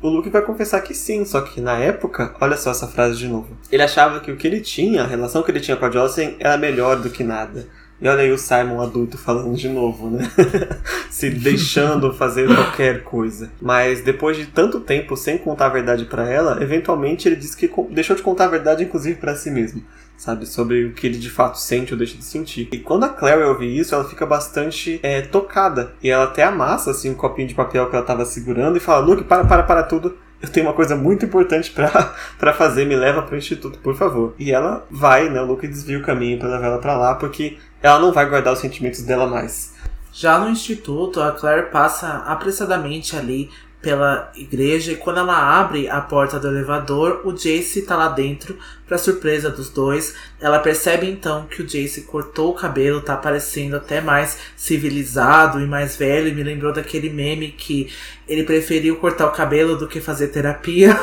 [0.00, 3.28] o Luke vai confessar que sim, só que na época, olha só essa frase de
[3.28, 3.56] novo.
[3.70, 6.36] Ele achava que o que ele tinha, a relação que ele tinha com a Jocelyn,
[6.38, 7.66] era melhor do que nada.
[8.00, 10.28] E olha aí o Simon adulto falando de novo, né?
[11.08, 13.52] Se deixando fazer qualquer coisa.
[13.60, 17.70] Mas depois de tanto tempo sem contar a verdade para ela, eventualmente ele disse que
[17.90, 19.84] deixou de contar a verdade, inclusive para si mesmo
[20.22, 20.46] sabe?
[20.46, 22.68] Sobre o que ele de fato sente ou deixa de sentir.
[22.70, 25.94] E quando a Clary ouve isso, ela fica bastante é, tocada.
[26.00, 29.04] E ela até amassa, assim, um copinho de papel que ela tava segurando e fala:
[29.04, 30.16] Luke, para, para, para tudo.
[30.40, 34.34] Eu tenho uma coisa muito importante para fazer, me leva para o instituto, por favor.
[34.38, 35.40] E ela vai, né?
[35.40, 38.52] O Luke desvia o caminho para levar ela para lá, porque ela não vai guardar
[38.52, 39.74] os sentimentos dela mais.
[40.12, 43.50] Já no instituto, a Claire passa apressadamente ali
[43.82, 48.56] pela igreja e quando ela abre a porta do elevador, o Jace tá lá dentro,
[48.86, 50.14] para surpresa dos dois.
[50.40, 55.66] Ela percebe então que o Jace cortou o cabelo, tá parecendo até mais civilizado e
[55.66, 57.90] mais velho, e me lembrou daquele meme que
[58.28, 60.98] ele preferiu cortar o cabelo do que fazer terapia.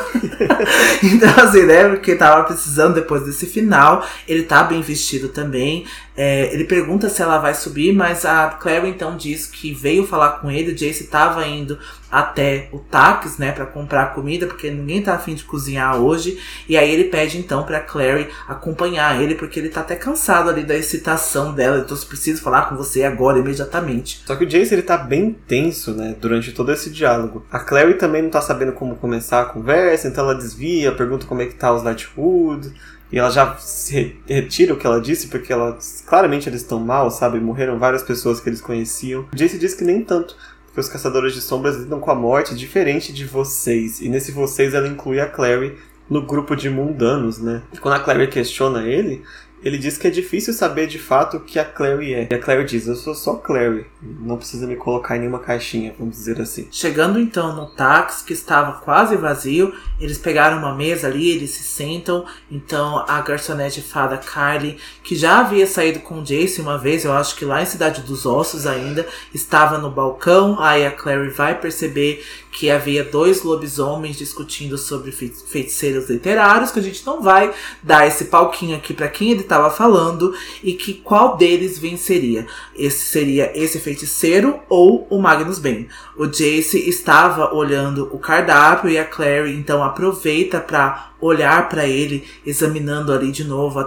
[1.02, 1.88] então, assim, né?
[1.88, 4.06] Porque tava precisando depois desse final.
[4.26, 5.86] Ele tá bem vestido também.
[6.16, 10.40] É, ele pergunta se ela vai subir, mas a Claire então diz que veio falar
[10.40, 10.72] com ele.
[10.72, 11.78] O Jace tava indo
[12.10, 16.38] até o táxi, né, para comprar comida, porque ninguém tá afim de cozinhar hoje.
[16.68, 20.64] E aí ele pede então pra Clary acompanhar ele, porque ele tá até cansado ali
[20.64, 21.78] da excitação dela.
[21.78, 24.22] Então, se preciso falar com você agora, imediatamente.
[24.26, 27.46] Só que o Jace ele tá bem tenso, né, durante todo esse diálogo.
[27.50, 31.42] A Clary também não tá sabendo como começar a conversa, então ela desvia, pergunta como
[31.42, 32.74] é que tá os Lightwood.
[33.12, 37.10] E ela já se retira o que ela disse, porque ela, claramente eles estão mal,
[37.10, 37.38] sabe?
[37.38, 39.26] Morreram várias pessoas que eles conheciam.
[39.32, 42.54] O Jace diz que nem tanto, porque os caçadores de sombras lidam com a morte
[42.54, 44.00] diferente de vocês.
[44.00, 45.76] E nesse vocês ela inclui a Clary
[46.10, 47.62] no grupo de mundanos, né?
[47.72, 49.22] E quando a Clary questiona ele,
[49.62, 52.28] ele diz que é difícil saber de fato o que a Clary é.
[52.30, 55.94] E a Clary diz: Eu sou só Clary, não precisa me colocar em nenhuma caixinha,
[55.98, 56.66] vamos dizer assim.
[56.70, 61.62] Chegando então no táxi, que estava quase vazio, eles pegaram uma mesa ali, eles se
[61.62, 62.24] sentam.
[62.50, 67.12] Então a garçonete fada Carly, que já havia saído com o Jace uma vez, eu
[67.12, 70.58] acho que lá em Cidade dos Ossos ainda, estava no balcão.
[70.58, 76.82] Aí a Clary vai perceber que havia dois lobisomens discutindo sobre feiticeiros literários, que a
[76.82, 81.36] gente não vai dar esse palquinho aqui para quem ele estava falando e que qual
[81.36, 82.46] deles venceria.
[82.76, 85.88] Esse seria esse feiticeiro ou o Magnus Bane.
[86.16, 92.24] O Jace estava olhando o cardápio e a Clary então aproveita para olhar para ele,
[92.44, 93.78] examinando ali de novo,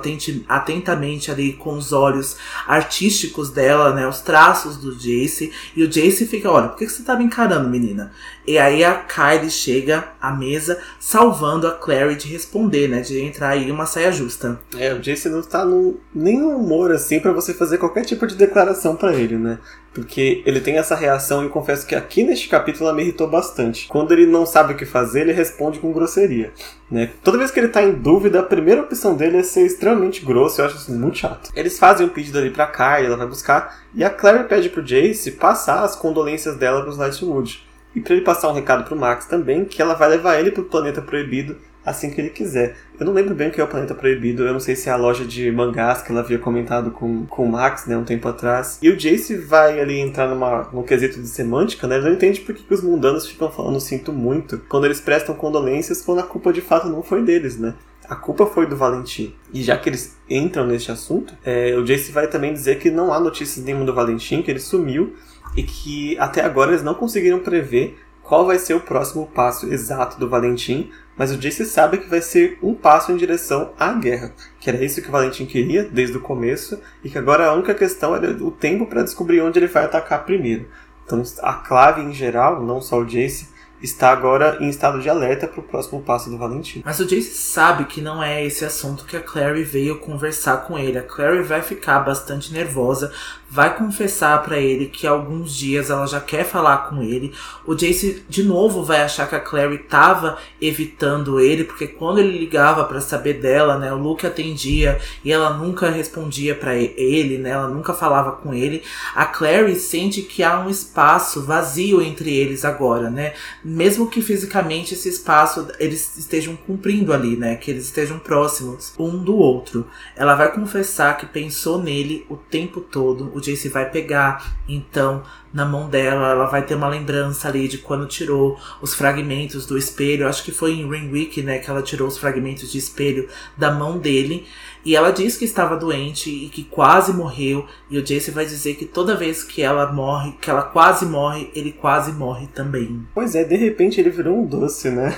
[0.48, 6.28] atentamente ali com os olhos artísticos dela, né, os traços do Jace, e o Jace
[6.28, 8.12] fica, olha, por que você tá me encarando, menina?
[8.46, 13.50] E aí a Kylie chega à mesa, salvando a Clary de responder, né, de entrar
[13.50, 14.60] aí uma saia justa.
[14.78, 18.36] É, o Jace não tá num nenhum humor assim para você fazer qualquer tipo de
[18.36, 19.60] declaração para ele, né?
[19.94, 23.88] Porque ele tem essa reação e confesso que aqui neste capítulo ela me irritou bastante.
[23.88, 26.52] Quando ele não sabe o que fazer, ele responde com grosseria.
[26.90, 27.12] Né?
[27.24, 30.62] Toda vez que ele tá em dúvida, a primeira opção dele é ser extremamente grosso,
[30.62, 31.52] eu acho isso muito chato.
[31.56, 34.84] Eles fazem um pedido ali pra Kai, ela vai buscar, e a Claire pede pro
[34.84, 37.64] Jace passar as condolências dela pros Lightwood.
[37.96, 40.64] E para ele passar um recado pro Max também, que ela vai levar ele pro
[40.64, 42.76] planeta proibido assim que ele quiser.
[43.00, 44.92] Eu não lembro bem o que é o Planeta Proibido, eu não sei se é
[44.92, 48.28] a loja de mangás que ela havia comentado com, com o Max, né, um tempo
[48.28, 48.80] atrás.
[48.82, 52.42] E o Jace vai ali entrar numa, num quesito de semântica, né, ele não entende
[52.42, 56.54] por que, os mundanos ficam falando sinto muito quando eles prestam condolências quando a culpa
[56.54, 57.74] de fato não foi deles, né.
[58.10, 59.34] A culpa foi do Valentim.
[59.54, 63.14] E já que eles entram neste assunto, é, o Jace vai também dizer que não
[63.14, 65.14] há notícias nenhuma do Valentim, que ele sumiu
[65.56, 70.20] e que até agora eles não conseguiram prever qual vai ser o próximo passo exato
[70.20, 74.34] do Valentim, mas o Jace sabe que vai ser um passo em direção à guerra,
[74.60, 77.74] que era isso que o Valentim queria desde o começo, e que agora a única
[77.74, 80.68] questão era o tempo para descobrir onde ele vai atacar primeiro.
[81.06, 85.46] Então a clave em geral, não só o Jace, está agora em estado de alerta
[85.46, 86.82] para o próximo passo do Valentim.
[86.86, 90.80] Mas o Jace sabe que não é esse assunto que a Clary veio conversar com
[90.80, 90.98] ele.
[90.98, 93.12] A Clary vai ficar bastante nervosa,
[93.54, 97.34] vai confessar para ele que alguns dias ela já quer falar com ele.
[97.66, 102.38] O Jace de novo vai achar que a Clary tava evitando ele, porque quando ele
[102.38, 107.52] ligava para saber dela, né, o Luke atendia e ela nunca respondia para ele, né,
[107.52, 108.82] ela nunca falava com ele.
[109.14, 113.34] A Clary sente que há um espaço vazio entre eles agora, né?
[113.64, 117.56] mesmo que fisicamente esse espaço eles estejam cumprindo ali, né?
[117.56, 119.88] Que eles estejam próximos um do outro.
[120.16, 123.32] Ela vai confessar que pensou nele o tempo todo.
[123.34, 125.24] O Jace vai pegar, então,
[125.54, 129.78] na mão dela, ela vai ter uma lembrança ali de quando tirou os fragmentos do
[129.78, 130.28] espelho.
[130.28, 133.28] Acho que foi em Ring Week, né, que ela tirou os fragmentos de espelho
[133.58, 134.48] da mão dele.
[134.86, 137.66] E ela diz que estava doente e que quase morreu.
[137.90, 141.52] E o Jace vai dizer que toda vez que ela morre, que ela quase morre,
[141.54, 143.06] ele quase morre também.
[143.14, 145.16] Pois é, de repente ele virou um doce, né?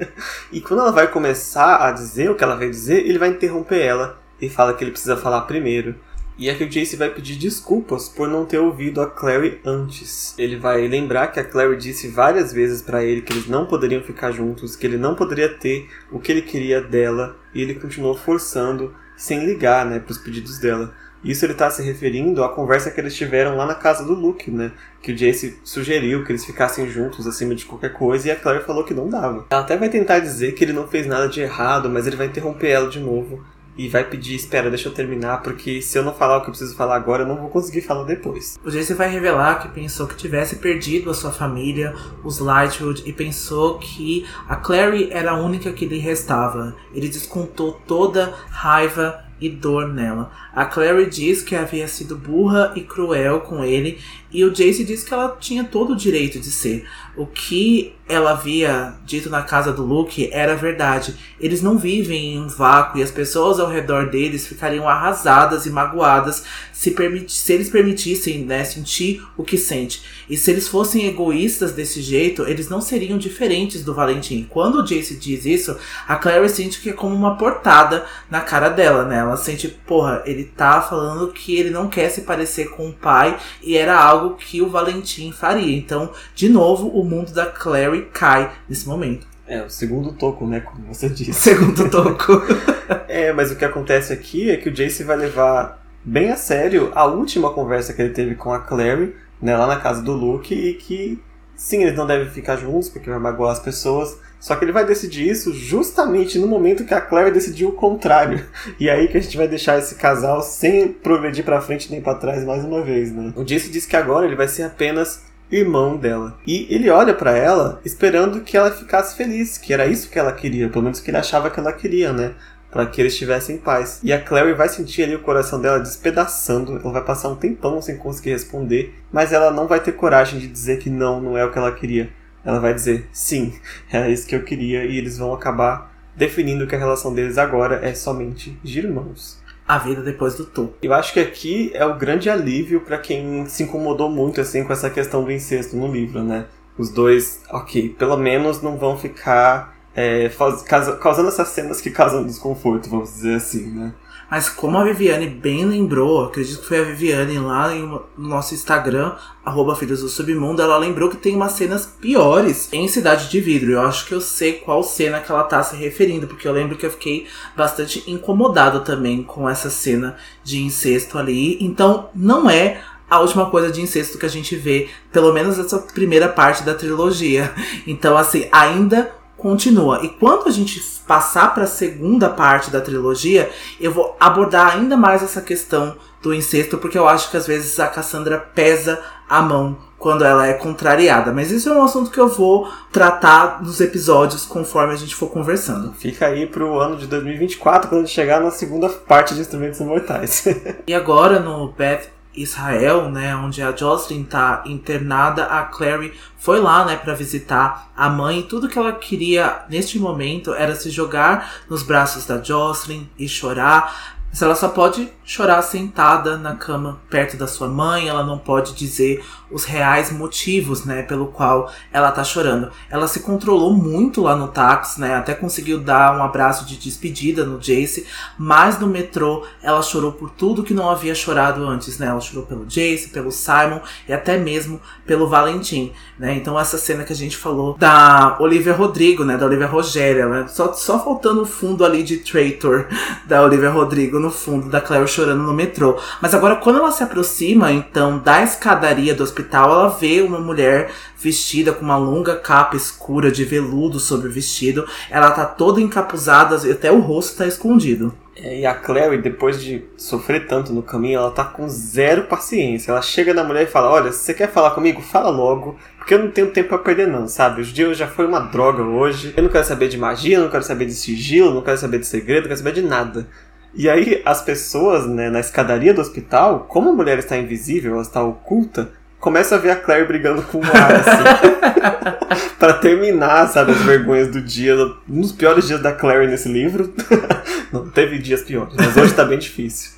[0.50, 3.80] e quando ela vai começar a dizer o que ela vai dizer, ele vai interromper
[3.80, 5.94] ela e fala que ele precisa falar primeiro.
[6.38, 10.34] E é que o Jace vai pedir desculpas por não ter ouvido a Clary antes.
[10.36, 14.02] Ele vai lembrar que a Clary disse várias vezes para ele que eles não poderiam
[14.02, 18.14] ficar juntos, que ele não poderia ter o que ele queria dela, e ele continuou
[18.14, 20.92] forçando sem ligar, né, para os pedidos dela.
[21.24, 24.50] Isso ele está se referindo à conversa que eles tiveram lá na casa do Luke,
[24.50, 24.70] né?
[25.02, 28.62] Que o Jace sugeriu que eles ficassem juntos acima de qualquer coisa e a Claire
[28.62, 29.46] falou que não dava.
[29.50, 32.26] Ela até vai tentar dizer que ele não fez nada de errado, mas ele vai
[32.26, 33.42] interromper ela de novo
[33.76, 36.52] e vai pedir, espera, deixa eu terminar, porque se eu não falar o que eu
[36.52, 38.58] preciso falar agora, eu não vou conseguir falar depois.
[38.64, 43.12] O Jace vai revelar que pensou que tivesse perdido a sua família, os Lightwood, e
[43.12, 46.74] pensou que a Clary era a única que lhe restava.
[46.94, 50.30] Ele descontou toda raiva e dor nela.
[50.56, 53.98] A Clary diz que havia sido burra e cruel com ele,
[54.32, 56.86] e o Jace diz que ela tinha todo o direito de ser.
[57.14, 61.16] O que ela havia dito na casa do Luke era verdade.
[61.40, 65.70] Eles não vivem em um vácuo e as pessoas ao redor deles ficariam arrasadas e
[65.70, 66.94] magoadas se,
[67.28, 70.02] se eles permitissem né, sentir o que sente.
[70.28, 74.46] E se eles fossem egoístas desse jeito, eles não seriam diferentes do Valentim.
[74.50, 75.76] Quando o Jace diz isso,
[76.06, 79.18] a Clary sente que é como uma portada na cara dela, né?
[79.18, 83.38] Ela sente, porra, ele tá falando que ele não quer se parecer com o pai
[83.62, 85.76] e era algo que o Valentim faria.
[85.76, 89.26] Então, de novo, o mundo da Clary cai nesse momento.
[89.46, 90.60] É, o segundo toco, né?
[90.60, 91.32] Como você disse.
[91.38, 92.42] Segundo toco.
[93.06, 96.90] é, mas o que acontece aqui é que o Jace vai levar bem a sério
[96.94, 100.52] a última conversa que ele teve com a Clary, né, lá na casa do Luke,
[100.54, 101.22] e que
[101.54, 104.84] sim, eles não devem ficar juntos porque vai magoar as pessoas, Só que ele vai
[104.84, 108.44] decidir isso justamente no momento que a Claire decidiu o contrário.
[108.78, 112.00] E é aí que a gente vai deixar esse casal sem progredir para frente nem
[112.00, 113.32] para trás mais uma vez, né?
[113.34, 116.38] O Jace diz que agora ele vai ser apenas irmão dela.
[116.46, 120.32] E ele olha para ela esperando que ela ficasse feliz, que era isso que ela
[120.32, 122.34] queria, pelo menos que ele achava que ela queria, né?
[122.76, 124.00] para que eles estivessem em paz.
[124.02, 127.80] E a Clary vai sentir ali o coração dela despedaçando, ela vai passar um tempão
[127.80, 131.44] sem conseguir responder, mas ela não vai ter coragem de dizer que não, não é
[131.44, 132.10] o que ela queria.
[132.46, 133.52] Ela vai dizer sim,
[133.92, 137.80] é isso que eu queria, e eles vão acabar definindo que a relação deles agora
[137.84, 139.42] é somente de irmãos.
[139.66, 140.72] A vida depois do tu.
[140.80, 144.72] Eu acho que aqui é o grande alívio para quem se incomodou muito assim com
[144.72, 146.46] essa questão do incesto no livro, né?
[146.78, 152.24] Os dois, ok, pelo menos não vão ficar é, faz, causando essas cenas que causam
[152.24, 153.92] desconforto, vamos dizer assim, né?
[154.30, 159.14] Mas como a Viviane bem lembrou, acredito que foi a Viviane lá no nosso Instagram,
[159.44, 163.72] arroba Filhos do Submundo, ela lembrou que tem umas cenas piores em Cidade de Vidro.
[163.72, 166.76] Eu acho que eu sei qual cena que ela tá se referindo, porque eu lembro
[166.76, 171.56] que eu fiquei bastante incomodado também com essa cena de incesto ali.
[171.64, 175.78] Então, não é a última coisa de incesto que a gente vê, pelo menos essa
[175.78, 177.54] primeira parte da trilogia.
[177.86, 180.00] Então, assim, ainda continua.
[180.02, 184.96] E quando a gente passar para a segunda parte da trilogia, eu vou abordar ainda
[184.96, 189.42] mais essa questão do incesto, porque eu acho que às vezes a Cassandra pesa a
[189.42, 191.32] mão quando ela é contrariada.
[191.32, 195.28] Mas isso é um assunto que eu vou tratar nos episódios conforme a gente for
[195.28, 195.92] conversando.
[195.92, 200.44] Fica aí pro ano de 2024, quando chegar na segunda parte de Instrumentos Imortais.
[200.86, 206.84] e agora no Beth Israel, né, onde a Jocelyn tá internada, a Clary foi lá,
[206.84, 208.42] né, para visitar a mãe.
[208.42, 214.16] Tudo que ela queria neste momento era se jogar nos braços da Jocelyn e chorar,
[214.28, 218.74] mas ela só pode chorar sentada na cama perto da sua mãe, ela não pode
[218.74, 222.70] dizer os reais motivos, né, pelo qual ela tá chorando.
[222.90, 227.44] Ela se controlou muito lá no táxi, né, até conseguiu dar um abraço de despedida
[227.44, 228.06] no Jace,
[228.38, 232.06] mas no metrô ela chorou por tudo que não havia chorado antes, né?
[232.06, 236.34] Ela chorou pelo Jace, pelo Simon e até mesmo pelo Valentim, né?
[236.34, 240.46] Então essa cena que a gente falou da Olivia Rodrigo, né, da Olivia Rogéria, né?
[240.48, 242.86] Só, só faltando o fundo ali de Traitor
[243.26, 245.98] da Olivia Rodrigo no fundo da Claire chorando no metrô.
[246.20, 250.90] Mas agora, quando ela se aproxima, então, da escadaria do hospital, ela vê uma mulher
[251.18, 254.86] vestida com uma longa capa escura de veludo sobre o vestido.
[255.10, 258.14] Ela tá toda encapuzada e até o rosto tá escondido.
[258.34, 262.90] É, e a Clary, depois de sofrer tanto no caminho, ela tá com zero paciência.
[262.90, 266.14] Ela chega na mulher e fala: Olha, se você quer falar comigo, fala logo, porque
[266.14, 267.62] eu não tenho tempo pra perder, não, sabe?
[267.62, 269.32] Os dias já foi uma droga hoje.
[269.36, 272.06] Eu não quero saber de magia, não quero saber de sigilo, não quero saber de
[272.06, 273.26] segredo, não quero saber de nada.
[273.74, 278.02] E aí as pessoas, né, na escadaria do hospital, como a mulher está invisível, ela
[278.02, 278.90] está oculta,
[279.26, 282.54] começa a ver a Claire brigando com o ar, assim.
[282.60, 284.76] pra terminar, sabe, as vergonhas do dia.
[285.10, 286.94] Um dos piores dias da Claire nesse livro.
[287.72, 289.90] Não teve dias piores, mas hoje tá bem difícil.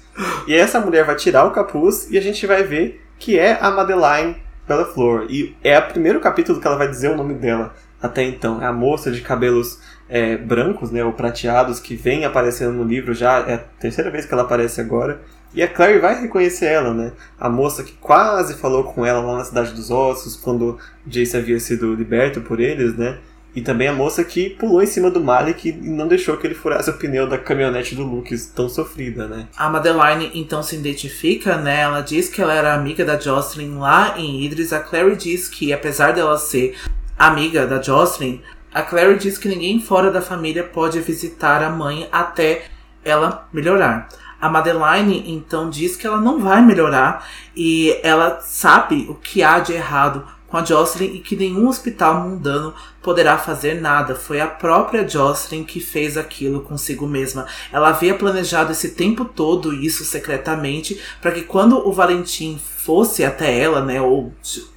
[0.46, 3.70] E essa mulher vai tirar o capuz e a gente vai ver que é a
[3.70, 5.26] Madeline pela Flor.
[5.28, 8.62] E é o primeiro capítulo que ela vai dizer o nome dela até então.
[8.62, 13.12] É a moça de cabelos é, brancos, né, ou prateados, que vem aparecendo no livro
[13.12, 15.20] já, é a terceira vez que ela aparece agora.
[15.54, 17.12] E a Clary vai reconhecer ela, né?
[17.38, 21.58] A moça que quase falou com ela lá na Cidade dos Ossos, quando Jace havia
[21.58, 23.18] sido liberto por eles, né?
[23.54, 26.54] E também a moça que pulou em cima do Malik e não deixou que ele
[26.54, 29.48] furasse o pneu da caminhonete do Luke, tão sofrida, né?
[29.56, 31.80] A Madeline então se identifica, né?
[31.80, 34.72] Ela diz que ela era amiga da Jocelyn lá em Idris.
[34.72, 36.76] A Clary diz que, apesar dela ser
[37.18, 38.40] amiga da Jocelyn,
[38.72, 42.66] a Clary diz que ninguém fora da família pode visitar a mãe até
[43.04, 44.08] ela melhorar.
[44.40, 47.26] A Madeline então diz que ela não vai melhorar
[47.56, 52.22] e ela sabe o que há de errado com a Jocelyn e que nenhum hospital
[52.22, 54.14] mundano poderá fazer nada.
[54.14, 57.46] Foi a própria Jocelyn que fez aquilo consigo mesma.
[57.70, 63.58] Ela havia planejado esse tempo todo isso secretamente para que quando o Valentim fosse até
[63.58, 64.32] ela, né, ou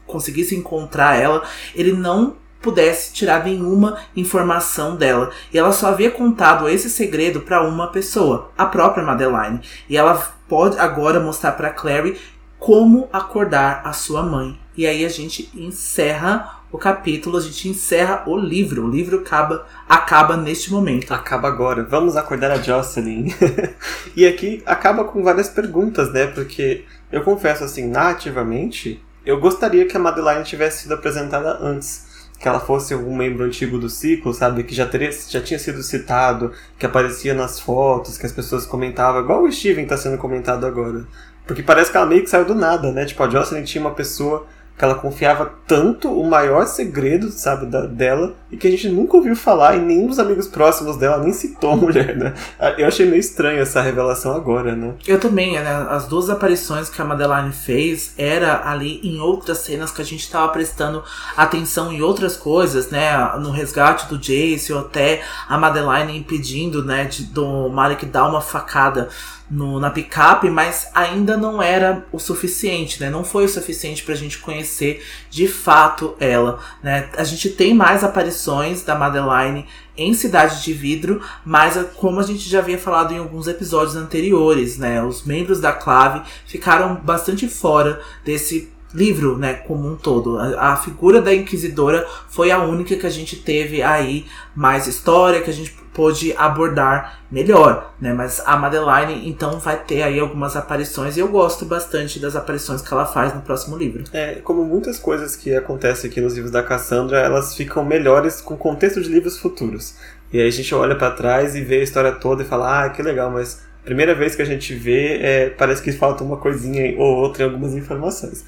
[0.06, 1.44] conseguisse encontrar ela,
[1.74, 5.32] ele não pudesse tirar nenhuma informação dela.
[5.54, 9.62] E ela só havia contado esse segredo para uma pessoa, a própria Madeline.
[9.90, 10.16] E ela
[10.48, 12.20] pode agora mostrar para Clary
[12.60, 14.60] como acordar a sua mãe.
[14.78, 18.86] E aí a gente encerra o capítulo, a gente encerra o livro.
[18.86, 21.14] O livro acaba, acaba neste momento.
[21.14, 21.84] Acaba agora.
[21.84, 23.34] Vamos acordar a Jocelyn.
[24.16, 26.28] e aqui acaba com várias perguntas, né?
[26.28, 32.11] Porque eu confesso assim, nativamente, eu gostaria que a Madeline tivesse sido apresentada antes
[32.42, 34.64] que ela fosse um membro antigo do ciclo, sabe?
[34.64, 39.22] Que já, teria, já tinha sido citado, que aparecia nas fotos, que as pessoas comentavam,
[39.22, 41.06] igual o Steven está sendo comentado agora.
[41.46, 43.06] Porque parece que ela meio que saiu do nada, né?
[43.06, 44.48] Tipo, a Jocelyn tinha uma pessoa
[44.78, 49.16] que ela confiava tanto o maior segredo, sabe, da, dela, e que a gente nunca
[49.16, 52.34] ouviu falar, e nenhum dos amigos próximos dela nem citou a mulher, né?
[52.78, 54.94] Eu achei meio estranho essa revelação agora, né?
[55.08, 55.88] Eu também, né?
[55.90, 60.30] As duas aparições que a Madeline fez era ali em outras cenas que a gente
[60.30, 61.04] tava prestando
[61.38, 63.16] atenção em outras coisas, né?
[63.40, 68.42] No resgate do Jace, ou até a Madeline impedindo, né, de, do Malik dar uma
[68.42, 69.10] facada
[69.52, 73.10] no, na picape, mas ainda não era o suficiente, né?
[73.10, 77.10] Não foi o suficiente pra gente conhecer de fato ela, né?
[77.18, 79.66] A gente tem mais aparições da Madeline
[79.98, 84.78] em Cidade de Vidro, mas como a gente já havia falado em alguns episódios anteriores,
[84.78, 85.04] né?
[85.04, 90.38] Os membros da Clave ficaram bastante fora desse livro, né, como um todo.
[90.38, 95.42] A, a, figura da Inquisidora foi a única que a gente teve aí mais história,
[95.42, 98.14] que a gente pôde abordar melhor, né?
[98.14, 102.82] Mas a Madeline, então, vai ter aí algumas aparições e eu gosto bastante das aparições
[102.82, 104.04] que ela faz no próximo livro.
[104.14, 108.54] É, como muitas coisas que acontecem aqui nos livros da Cassandra, elas ficam melhores com
[108.54, 109.96] o contexto de livros futuros.
[110.32, 112.90] E aí a gente olha para trás e vê a história toda e fala, ah,
[112.90, 116.98] que legal, mas primeira vez que a gente vê, é, parece que falta uma coisinha
[116.98, 118.46] ou outra em algumas informações.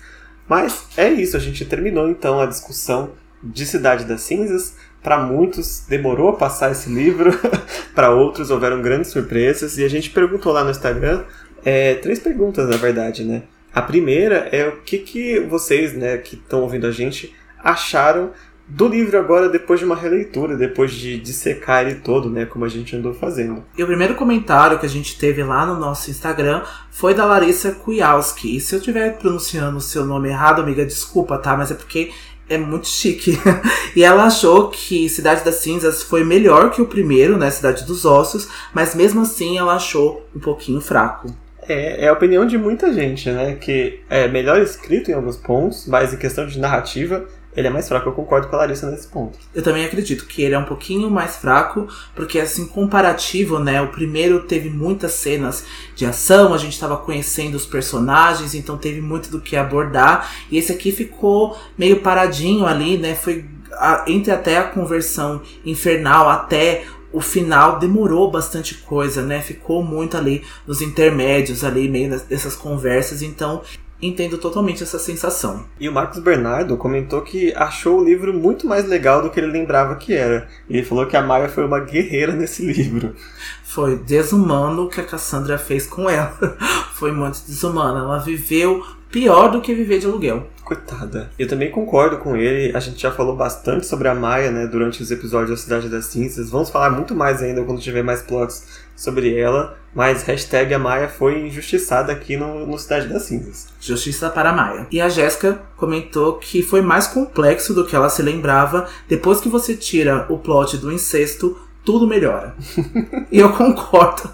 [0.47, 3.11] Mas é isso, a gente terminou então a discussão
[3.43, 4.75] de Cidade das Cinzas.
[5.04, 7.32] Para muitos demorou a passar esse livro,
[7.93, 11.24] para outros houveram grandes surpresas e a gente perguntou lá no Instagram
[11.66, 13.43] é, três perguntas na verdade, né?
[13.74, 17.34] A primeira é o que, que vocês, né, que estão ouvindo a gente,
[17.64, 18.32] acharam
[18.68, 22.70] do livro agora depois de uma releitura, depois de dissecar ele todo, né, como a
[22.70, 23.64] gente andou fazendo.
[23.78, 27.72] E o primeiro comentário que a gente teve lá no nosso Instagram foi da Larissa
[27.72, 28.56] Kujawski.
[28.56, 31.58] E se eu estiver pronunciando o seu nome errado, amiga, desculpa, tá?
[31.58, 32.12] Mas é porque
[32.49, 33.37] é muito chique.
[33.95, 38.05] e ela achou que Cidade das Cinzas foi melhor que o primeiro, né, Cidade dos
[38.05, 41.27] Ossos, mas mesmo assim ela achou um pouquinho fraco.
[41.67, 43.55] É, é a opinião de muita gente, né?
[43.55, 47.25] Que é melhor escrito em alguns pontos, mas em questão de narrativa,
[47.56, 48.10] ele é mais fraco.
[48.10, 49.38] Eu concordo com a Larissa nesse ponto.
[49.54, 53.82] Eu também acredito que ele é um pouquinho mais fraco, porque assim, comparativo, né?
[53.82, 59.01] O primeiro teve muitas cenas de ação, a gente estava conhecendo os personagens, então teve
[59.01, 60.32] muito do que abordar.
[60.49, 63.16] E esse aqui ficou meio paradinho ali, né?
[63.16, 69.39] Foi a, entre até a conversão infernal até o final demorou bastante coisa, né?
[69.39, 73.22] Ficou muito ali nos intermédios, ali, meio dessas conversas.
[73.22, 73.62] Então,
[74.08, 75.66] entendo totalmente essa sensação.
[75.80, 79.51] E o Marcos Bernardo comentou que achou o livro muito mais legal do que ele
[79.51, 80.47] lembrava que era.
[80.70, 83.16] Ele falou que a Maia foi uma guerreira nesse livro.
[83.64, 86.38] Foi desumano o que a Cassandra fez com ela.
[86.93, 87.99] foi muito desumano.
[87.99, 90.47] Ela viveu pior do que viver de aluguel.
[90.64, 91.30] Coitada.
[91.38, 92.76] Eu também concordo com ele.
[92.76, 96.06] A gente já falou bastante sobre a Maia, né, durante os episódios da Cidade das
[96.06, 96.49] Cinzas.
[96.49, 99.78] Vamos falar muito mais ainda quando tiver mais plots sobre ela.
[99.93, 103.67] Mas hashtag a Maia foi injustiçada aqui no, no Cidade das Cinzas.
[103.79, 104.87] Justiça para a Maia.
[104.91, 108.87] E a Jéssica comentou que foi mais complexo do que ela se lembrava.
[109.07, 112.55] Depois que você tira o plot do incesto, tudo melhora.
[113.31, 114.29] e eu concordo.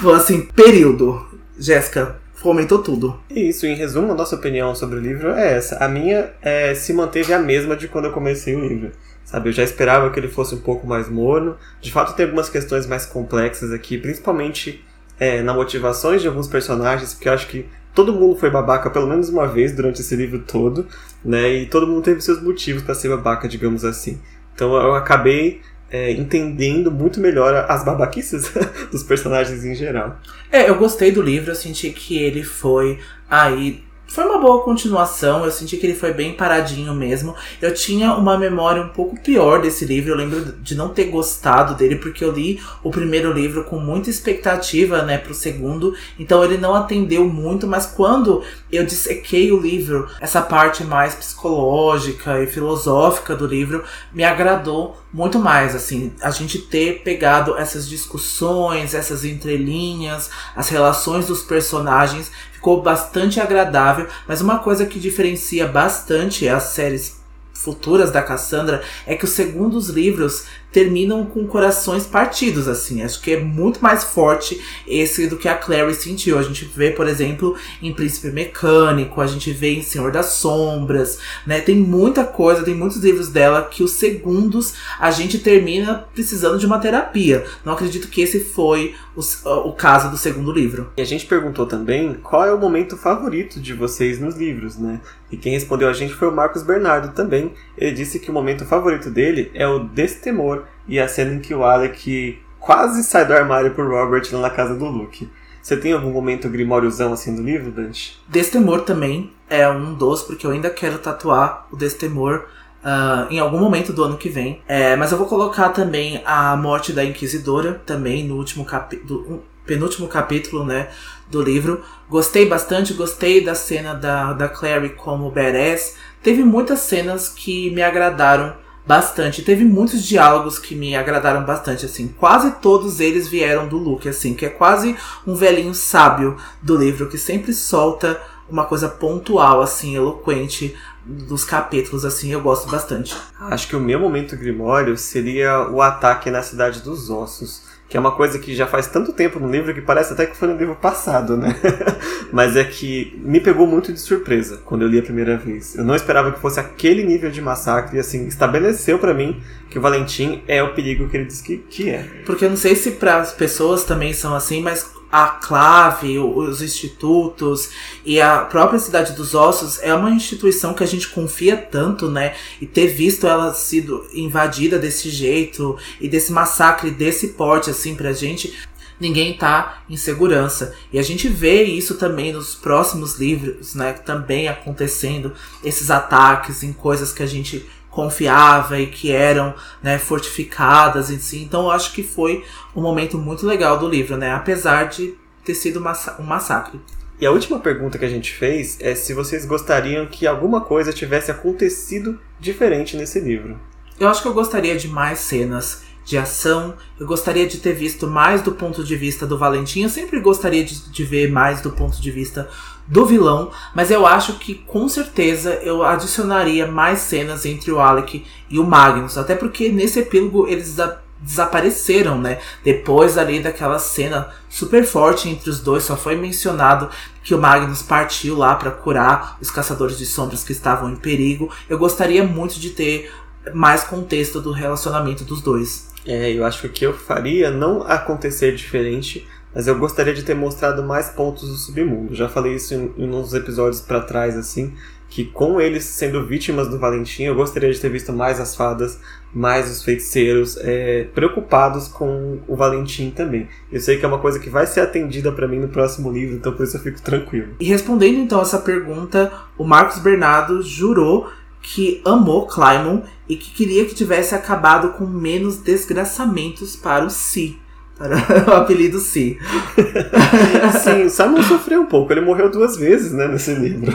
[0.00, 1.26] Foi assim, período.
[1.58, 3.18] Jéssica, comentou tudo.
[3.30, 5.76] Isso, em resumo, a nossa opinião sobre o livro é essa.
[5.76, 8.92] A minha é, se manteve a mesma de quando eu comecei o livro.
[9.34, 11.56] Sabe, eu já esperava que ele fosse um pouco mais morno.
[11.80, 14.84] De fato, tem algumas questões mais complexas aqui, principalmente
[15.18, 19.08] é, na motivações de alguns personagens, porque eu acho que todo mundo foi babaca pelo
[19.08, 20.86] menos uma vez durante esse livro todo,
[21.24, 21.52] né?
[21.52, 24.20] E todo mundo teve seus motivos para ser babaca, digamos assim.
[24.54, 25.60] Então eu acabei
[25.90, 28.52] é, entendendo muito melhor as babaquices
[28.92, 30.16] dos personagens em geral.
[30.48, 33.82] É, eu gostei do livro, eu senti que ele foi aí
[34.14, 37.34] foi uma boa continuação, eu senti que ele foi bem paradinho mesmo.
[37.60, 41.74] Eu tinha uma memória um pouco pior desse livro, eu lembro de não ter gostado
[41.74, 46.56] dele, porque eu li o primeiro livro com muita expectativa, né, pro segundo, então ele
[46.56, 53.34] não atendeu muito, mas quando eu dissequei o livro, essa parte mais psicológica e filosófica
[53.34, 60.28] do livro me agradou muito mais, assim, a gente ter pegado essas discussões, essas entrelinhas,
[60.56, 67.22] as relações dos personagens ficou bastante agradável, mas uma coisa que diferencia bastante as séries
[67.52, 73.00] futuras da Cassandra é que os segundos livros terminam com corações partidos, assim.
[73.00, 76.36] Acho que é muito mais forte esse do que a Clary sentiu.
[76.36, 81.20] A gente vê, por exemplo, em Príncipe Mecânico, a gente vê em Senhor das Sombras,
[81.46, 81.60] né?
[81.60, 86.66] Tem muita coisa, tem muitos livros dela que os segundos a gente termina precisando de
[86.66, 87.44] uma terapia.
[87.64, 89.20] Não acredito que esse foi o,
[89.68, 90.90] o caso do segundo livro.
[90.96, 95.00] E a gente perguntou também qual é o momento favorito de vocês nos livros, né?
[95.30, 97.52] E quem respondeu a gente foi o Marcos Bernardo também.
[97.76, 101.54] Ele disse que o momento favorito dele é o Destemor, e a cena em que
[101.54, 105.28] o Alec quase sai do armário pro Robert lá na casa do Luke.
[105.62, 108.22] Você tem algum momento grimóriozão assim do livro, Dante?
[108.28, 109.32] Destemor também.
[109.48, 112.44] é um dos, porque eu ainda quero tatuar o Destemor
[112.84, 114.60] uh, em algum momento do ano que vem.
[114.68, 119.42] É, mas eu vou colocar também a morte da Inquisidora, também no último capítulo.
[119.64, 120.88] penúltimo capítulo, né,
[121.30, 121.82] do livro.
[122.10, 125.96] Gostei bastante, gostei da cena da, da Clary como badass.
[126.22, 128.54] Teve muitas cenas que me agradaram
[128.86, 129.42] bastante.
[129.42, 132.08] Teve muitos diálogos que me agradaram bastante, assim.
[132.08, 137.08] Quase todos eles vieram do Luke, assim, que é quase um velhinho sábio do livro
[137.08, 143.14] que sempre solta uma coisa pontual, assim, eloquente dos capítulos, assim, eu gosto bastante.
[143.38, 147.62] Acho que o meu momento Grimório seria o ataque na Cidade dos Ossos
[147.94, 150.36] que é uma coisa que já faz tanto tempo no livro que parece até que
[150.36, 151.54] foi no livro passado, né?
[152.32, 155.76] Mas é que me pegou muito de surpresa quando eu li a primeira vez.
[155.76, 159.40] Eu não esperava que fosse aquele nível de massacre, e assim, estabeleceu para mim
[159.70, 162.02] que o Valentim é o perigo que ele diz que, que é.
[162.26, 166.60] Porque eu não sei se para as pessoas também são assim, mas a Clave, os
[166.60, 167.70] institutos
[168.04, 172.34] e a própria Cidade dos Ossos é uma instituição que a gente confia tanto, né?
[172.60, 178.12] E ter visto ela sido invadida desse jeito e desse massacre desse porte, assim, pra
[178.12, 178.58] gente,
[178.98, 180.74] ninguém tá em segurança.
[180.92, 183.92] E a gente vê isso também nos próximos livros, né?
[183.92, 191.10] Também acontecendo esses ataques em coisas que a gente confiava e que eram né, fortificadas
[191.10, 191.42] em si.
[191.42, 194.32] Então eu acho que foi um momento muito legal do livro, né?
[194.32, 195.14] Apesar de
[195.44, 195.78] ter sido
[196.18, 196.80] um massacre.
[197.20, 200.92] E a última pergunta que a gente fez é se vocês gostariam que alguma coisa
[200.92, 203.58] tivesse acontecido diferente nesse livro.
[203.98, 206.74] Eu acho que eu gostaria de mais cenas de ação.
[206.98, 209.82] Eu gostaria de ter visto mais do ponto de vista do Valentim.
[209.82, 212.48] Eu sempre gostaria de, de ver mais do ponto de vista
[212.86, 218.24] do vilão, mas eu acho que com certeza eu adicionaria mais cenas entre o Alec
[218.50, 220.76] e o Magnus, até porque nesse epílogo eles
[221.20, 222.38] desapareceram, né?
[222.62, 226.90] Depois ali daquela cena super forte entre os dois, só foi mencionado
[227.22, 231.50] que o Magnus partiu lá para curar os caçadores de sombras que estavam em perigo.
[231.68, 233.10] Eu gostaria muito de ter
[233.54, 235.92] mais contexto do relacionamento dos dois.
[236.06, 240.22] É, eu acho que o que eu faria não acontecer diferente mas eu gostaria de
[240.22, 242.14] ter mostrado mais pontos do submundo.
[242.14, 244.74] Já falei isso em, em uns episódios para trás, assim,
[245.08, 248.98] que com eles sendo vítimas do Valentim, eu gostaria de ter visto mais as fadas,
[249.32, 253.48] mais os feiticeiros, é, preocupados com o Valentim também.
[253.70, 256.34] Eu sei que é uma coisa que vai ser atendida para mim no próximo livro,
[256.34, 257.54] então por isso eu fico tranquilo.
[257.60, 261.30] E respondendo então essa pergunta, o Marcos Bernardo jurou
[261.62, 267.58] que amou Clymon e que queria que tivesse acabado com menos desgraçamentos para o Si.
[268.48, 269.38] O apelido Si.
[270.82, 272.12] Sim, Simon sofreu um pouco.
[272.12, 273.92] Ele morreu duas vezes, né, nesse livro.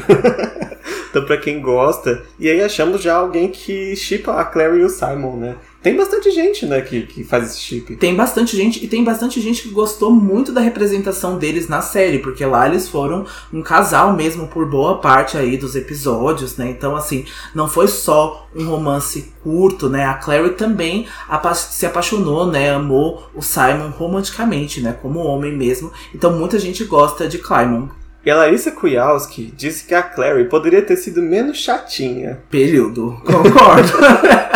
[1.10, 2.22] então, para quem gosta.
[2.40, 5.56] E aí achamos já alguém que chipa a Clary e o Simon, né?
[5.82, 7.96] Tem bastante gente, né, que, que faz esse chip.
[7.96, 12.20] Tem bastante gente, e tem bastante gente que gostou muito da representação deles na série,
[12.20, 16.70] porque lá eles foram um casal mesmo por boa parte aí dos episódios, né?
[16.70, 17.26] Então, assim,
[17.56, 20.06] não foi só um romance curto, né?
[20.06, 21.08] A Clary também
[21.56, 22.72] se apaixonou, né?
[22.72, 24.98] Amou o Simon romanticamente, né?
[25.02, 25.94] Como homem mesmo.
[26.14, 27.88] Então, muita gente gosta de Climon.
[28.26, 32.44] E a Larissa Kuyalski disse que a Clary poderia ter sido menos chatinha.
[32.50, 33.18] Período.
[33.26, 33.94] Concordo.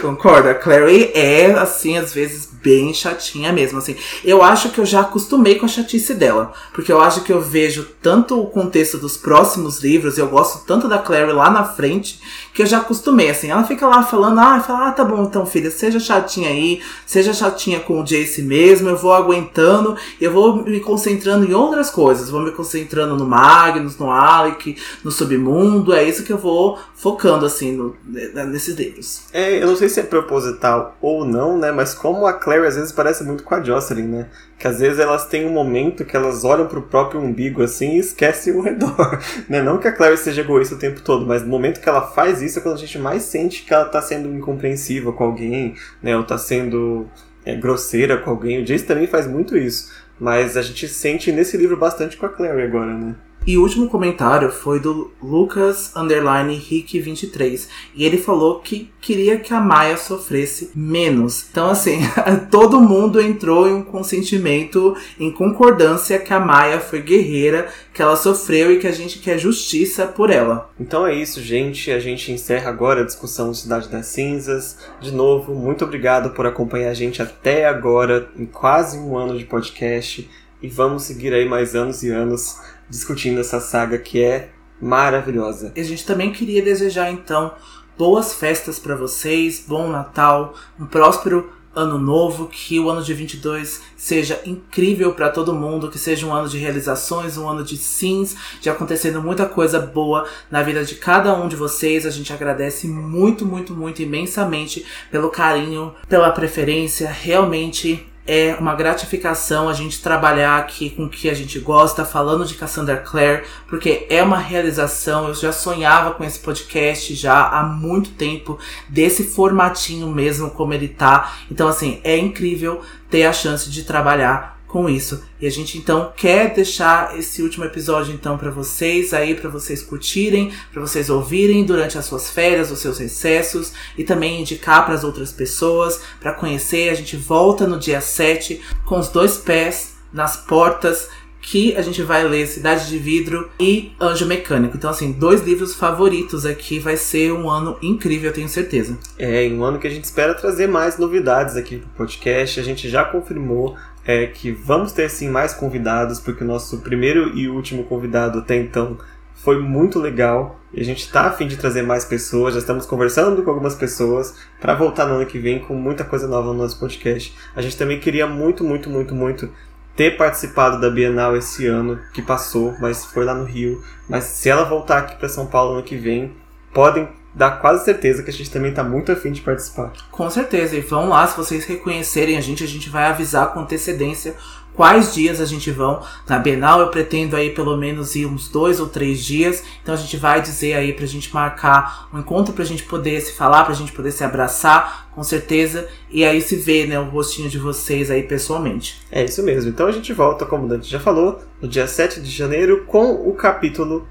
[0.00, 0.48] Concordo.
[0.48, 3.96] A Clary é, assim, às vezes bem chatinha mesmo, assim.
[4.24, 6.52] Eu acho que eu já acostumei com a chatice dela.
[6.72, 10.88] Porque eu acho que eu vejo tanto o contexto dos próximos livros, eu gosto tanto
[10.88, 12.20] da Clary lá na frente,
[12.52, 13.50] que eu já acostumei, assim.
[13.50, 17.32] Ela fica lá falando, ah, fala, ah, tá bom então, filha, seja chatinha aí, seja
[17.32, 22.30] chatinha com o Jace mesmo, eu vou aguentando, eu vou me concentrando em outras coisas.
[22.30, 27.46] Vou me concentrando no Magnus, no Alec, no Submundo, é isso que eu vou focando,
[27.46, 29.22] assim, no, nesses livros.
[29.32, 32.76] É, eu não sei se é proposital ou não, né, mas como a Clary às
[32.76, 34.26] vezes parece muito com a Jocelyn, né?
[34.58, 37.98] Que às vezes elas têm um momento que elas olham pro próprio umbigo assim e
[37.98, 39.18] esquecem o redor.
[39.48, 39.62] Né?
[39.62, 42.40] Não que a Clary seja egoísta o tempo todo, mas no momento que ela faz
[42.40, 46.16] isso é quando a gente mais sente que ela tá sendo incompreensiva com alguém, né?
[46.16, 47.08] Ou tá sendo
[47.44, 48.62] é, grosseira com alguém.
[48.62, 49.92] O Jace também faz muito isso.
[50.18, 53.14] Mas a gente sente nesse livro bastante com a Clary agora, né?
[53.46, 57.68] E o último comentário foi do Lucas Underline Rick 23.
[57.94, 61.46] E ele falou que queria que a Maia sofresse menos.
[61.50, 62.00] Então, assim,
[62.50, 68.14] todo mundo entrou em um consentimento, em concordância que a Maia foi guerreira, que ela
[68.14, 70.70] sofreu e que a gente quer justiça por ela.
[70.78, 71.90] Então é isso, gente.
[71.90, 74.78] A gente encerra agora a discussão Cidade das Cinzas.
[75.00, 79.44] De novo, muito obrigado por acompanhar a gente até agora, em quase um ano de
[79.44, 80.28] podcast.
[80.62, 82.58] E vamos seguir aí mais anos e anos
[82.90, 85.72] discutindo essa saga que é maravilhosa.
[85.76, 87.54] A gente também queria desejar então
[87.96, 93.80] boas festas para vocês, bom Natal, um próspero ano novo, que o ano de 22
[93.96, 98.36] seja incrível para todo mundo, que seja um ano de realizações, um ano de sims,
[98.60, 102.04] de acontecendo muita coisa boa na vida de cada um de vocês.
[102.04, 107.08] A gente agradece muito, muito, muito imensamente pelo carinho, pela preferência.
[107.08, 112.44] Realmente é uma gratificação a gente trabalhar aqui com o que a gente gosta, falando
[112.44, 115.28] de Cassandra Clare, porque é uma realização.
[115.28, 118.58] Eu já sonhava com esse podcast já há muito tempo,
[118.88, 121.32] desse formatinho mesmo como ele tá.
[121.50, 125.22] Então, assim, é incrível ter a chance de trabalhar com isso.
[125.40, 129.82] E a gente então quer deixar esse último episódio então para vocês aí para vocês
[129.82, 134.94] curtirem, para vocês ouvirem durante as suas férias, os seus recessos e também indicar para
[134.94, 136.88] as outras pessoas para conhecer.
[136.88, 141.08] A gente volta no dia 7 com os dois pés nas portas
[141.40, 144.76] que a gente vai ler Cidade de Vidro e Anjo Mecânico.
[144.76, 146.78] Então, assim, dois livros favoritos aqui.
[146.78, 148.98] Vai ser um ano incrível, eu tenho certeza.
[149.18, 152.60] É, um ano que a gente espera trazer mais novidades aqui pro podcast.
[152.60, 157.36] A gente já confirmou é que vamos ter sim mais convidados, porque o nosso primeiro
[157.36, 158.98] e último convidado até então
[159.34, 162.54] foi muito legal e a gente está a fim de trazer mais pessoas.
[162.54, 166.28] Já estamos conversando com algumas pessoas para voltar no ano que vem com muita coisa
[166.28, 167.34] nova no nosso podcast.
[167.56, 169.50] A gente também queria muito, muito, muito, muito
[169.96, 173.82] ter participado da Bienal esse ano que passou, mas foi lá no Rio.
[174.08, 176.34] Mas se ela voltar aqui para São Paulo no ano que vem,
[176.72, 179.92] podem dá quase certeza que a gente também tá muito afim de participar.
[180.10, 183.60] Com certeza, e vão lá, se vocês reconhecerem a gente, a gente vai avisar com
[183.60, 184.34] antecedência
[184.74, 186.02] quais dias a gente vão.
[186.28, 189.96] Na Bienal eu pretendo aí pelo menos ir uns dois ou três dias, então a
[189.96, 193.74] gente vai dizer aí pra gente marcar um encontro pra gente poder se falar, pra
[193.74, 198.10] gente poder se abraçar, com certeza, e aí se ver, né, o rostinho de vocês
[198.10, 199.02] aí pessoalmente.
[199.10, 202.20] É isso mesmo, então a gente volta, como o Dante já falou, no dia 7
[202.20, 204.06] de janeiro com o capítulo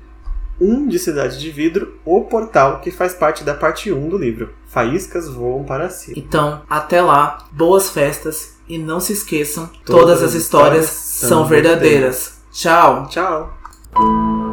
[0.59, 4.53] 1 de Cidade de Vidro, o portal que faz parte da parte 1 do livro.
[4.67, 6.17] Faíscas voam para cima.
[6.17, 11.45] Então, até lá, boas festas e não se esqueçam, todas, todas as histórias, histórias são
[11.45, 11.79] verdadeiras.
[11.81, 12.39] verdadeiras.
[12.51, 13.07] Tchau.
[13.07, 14.48] Tchau.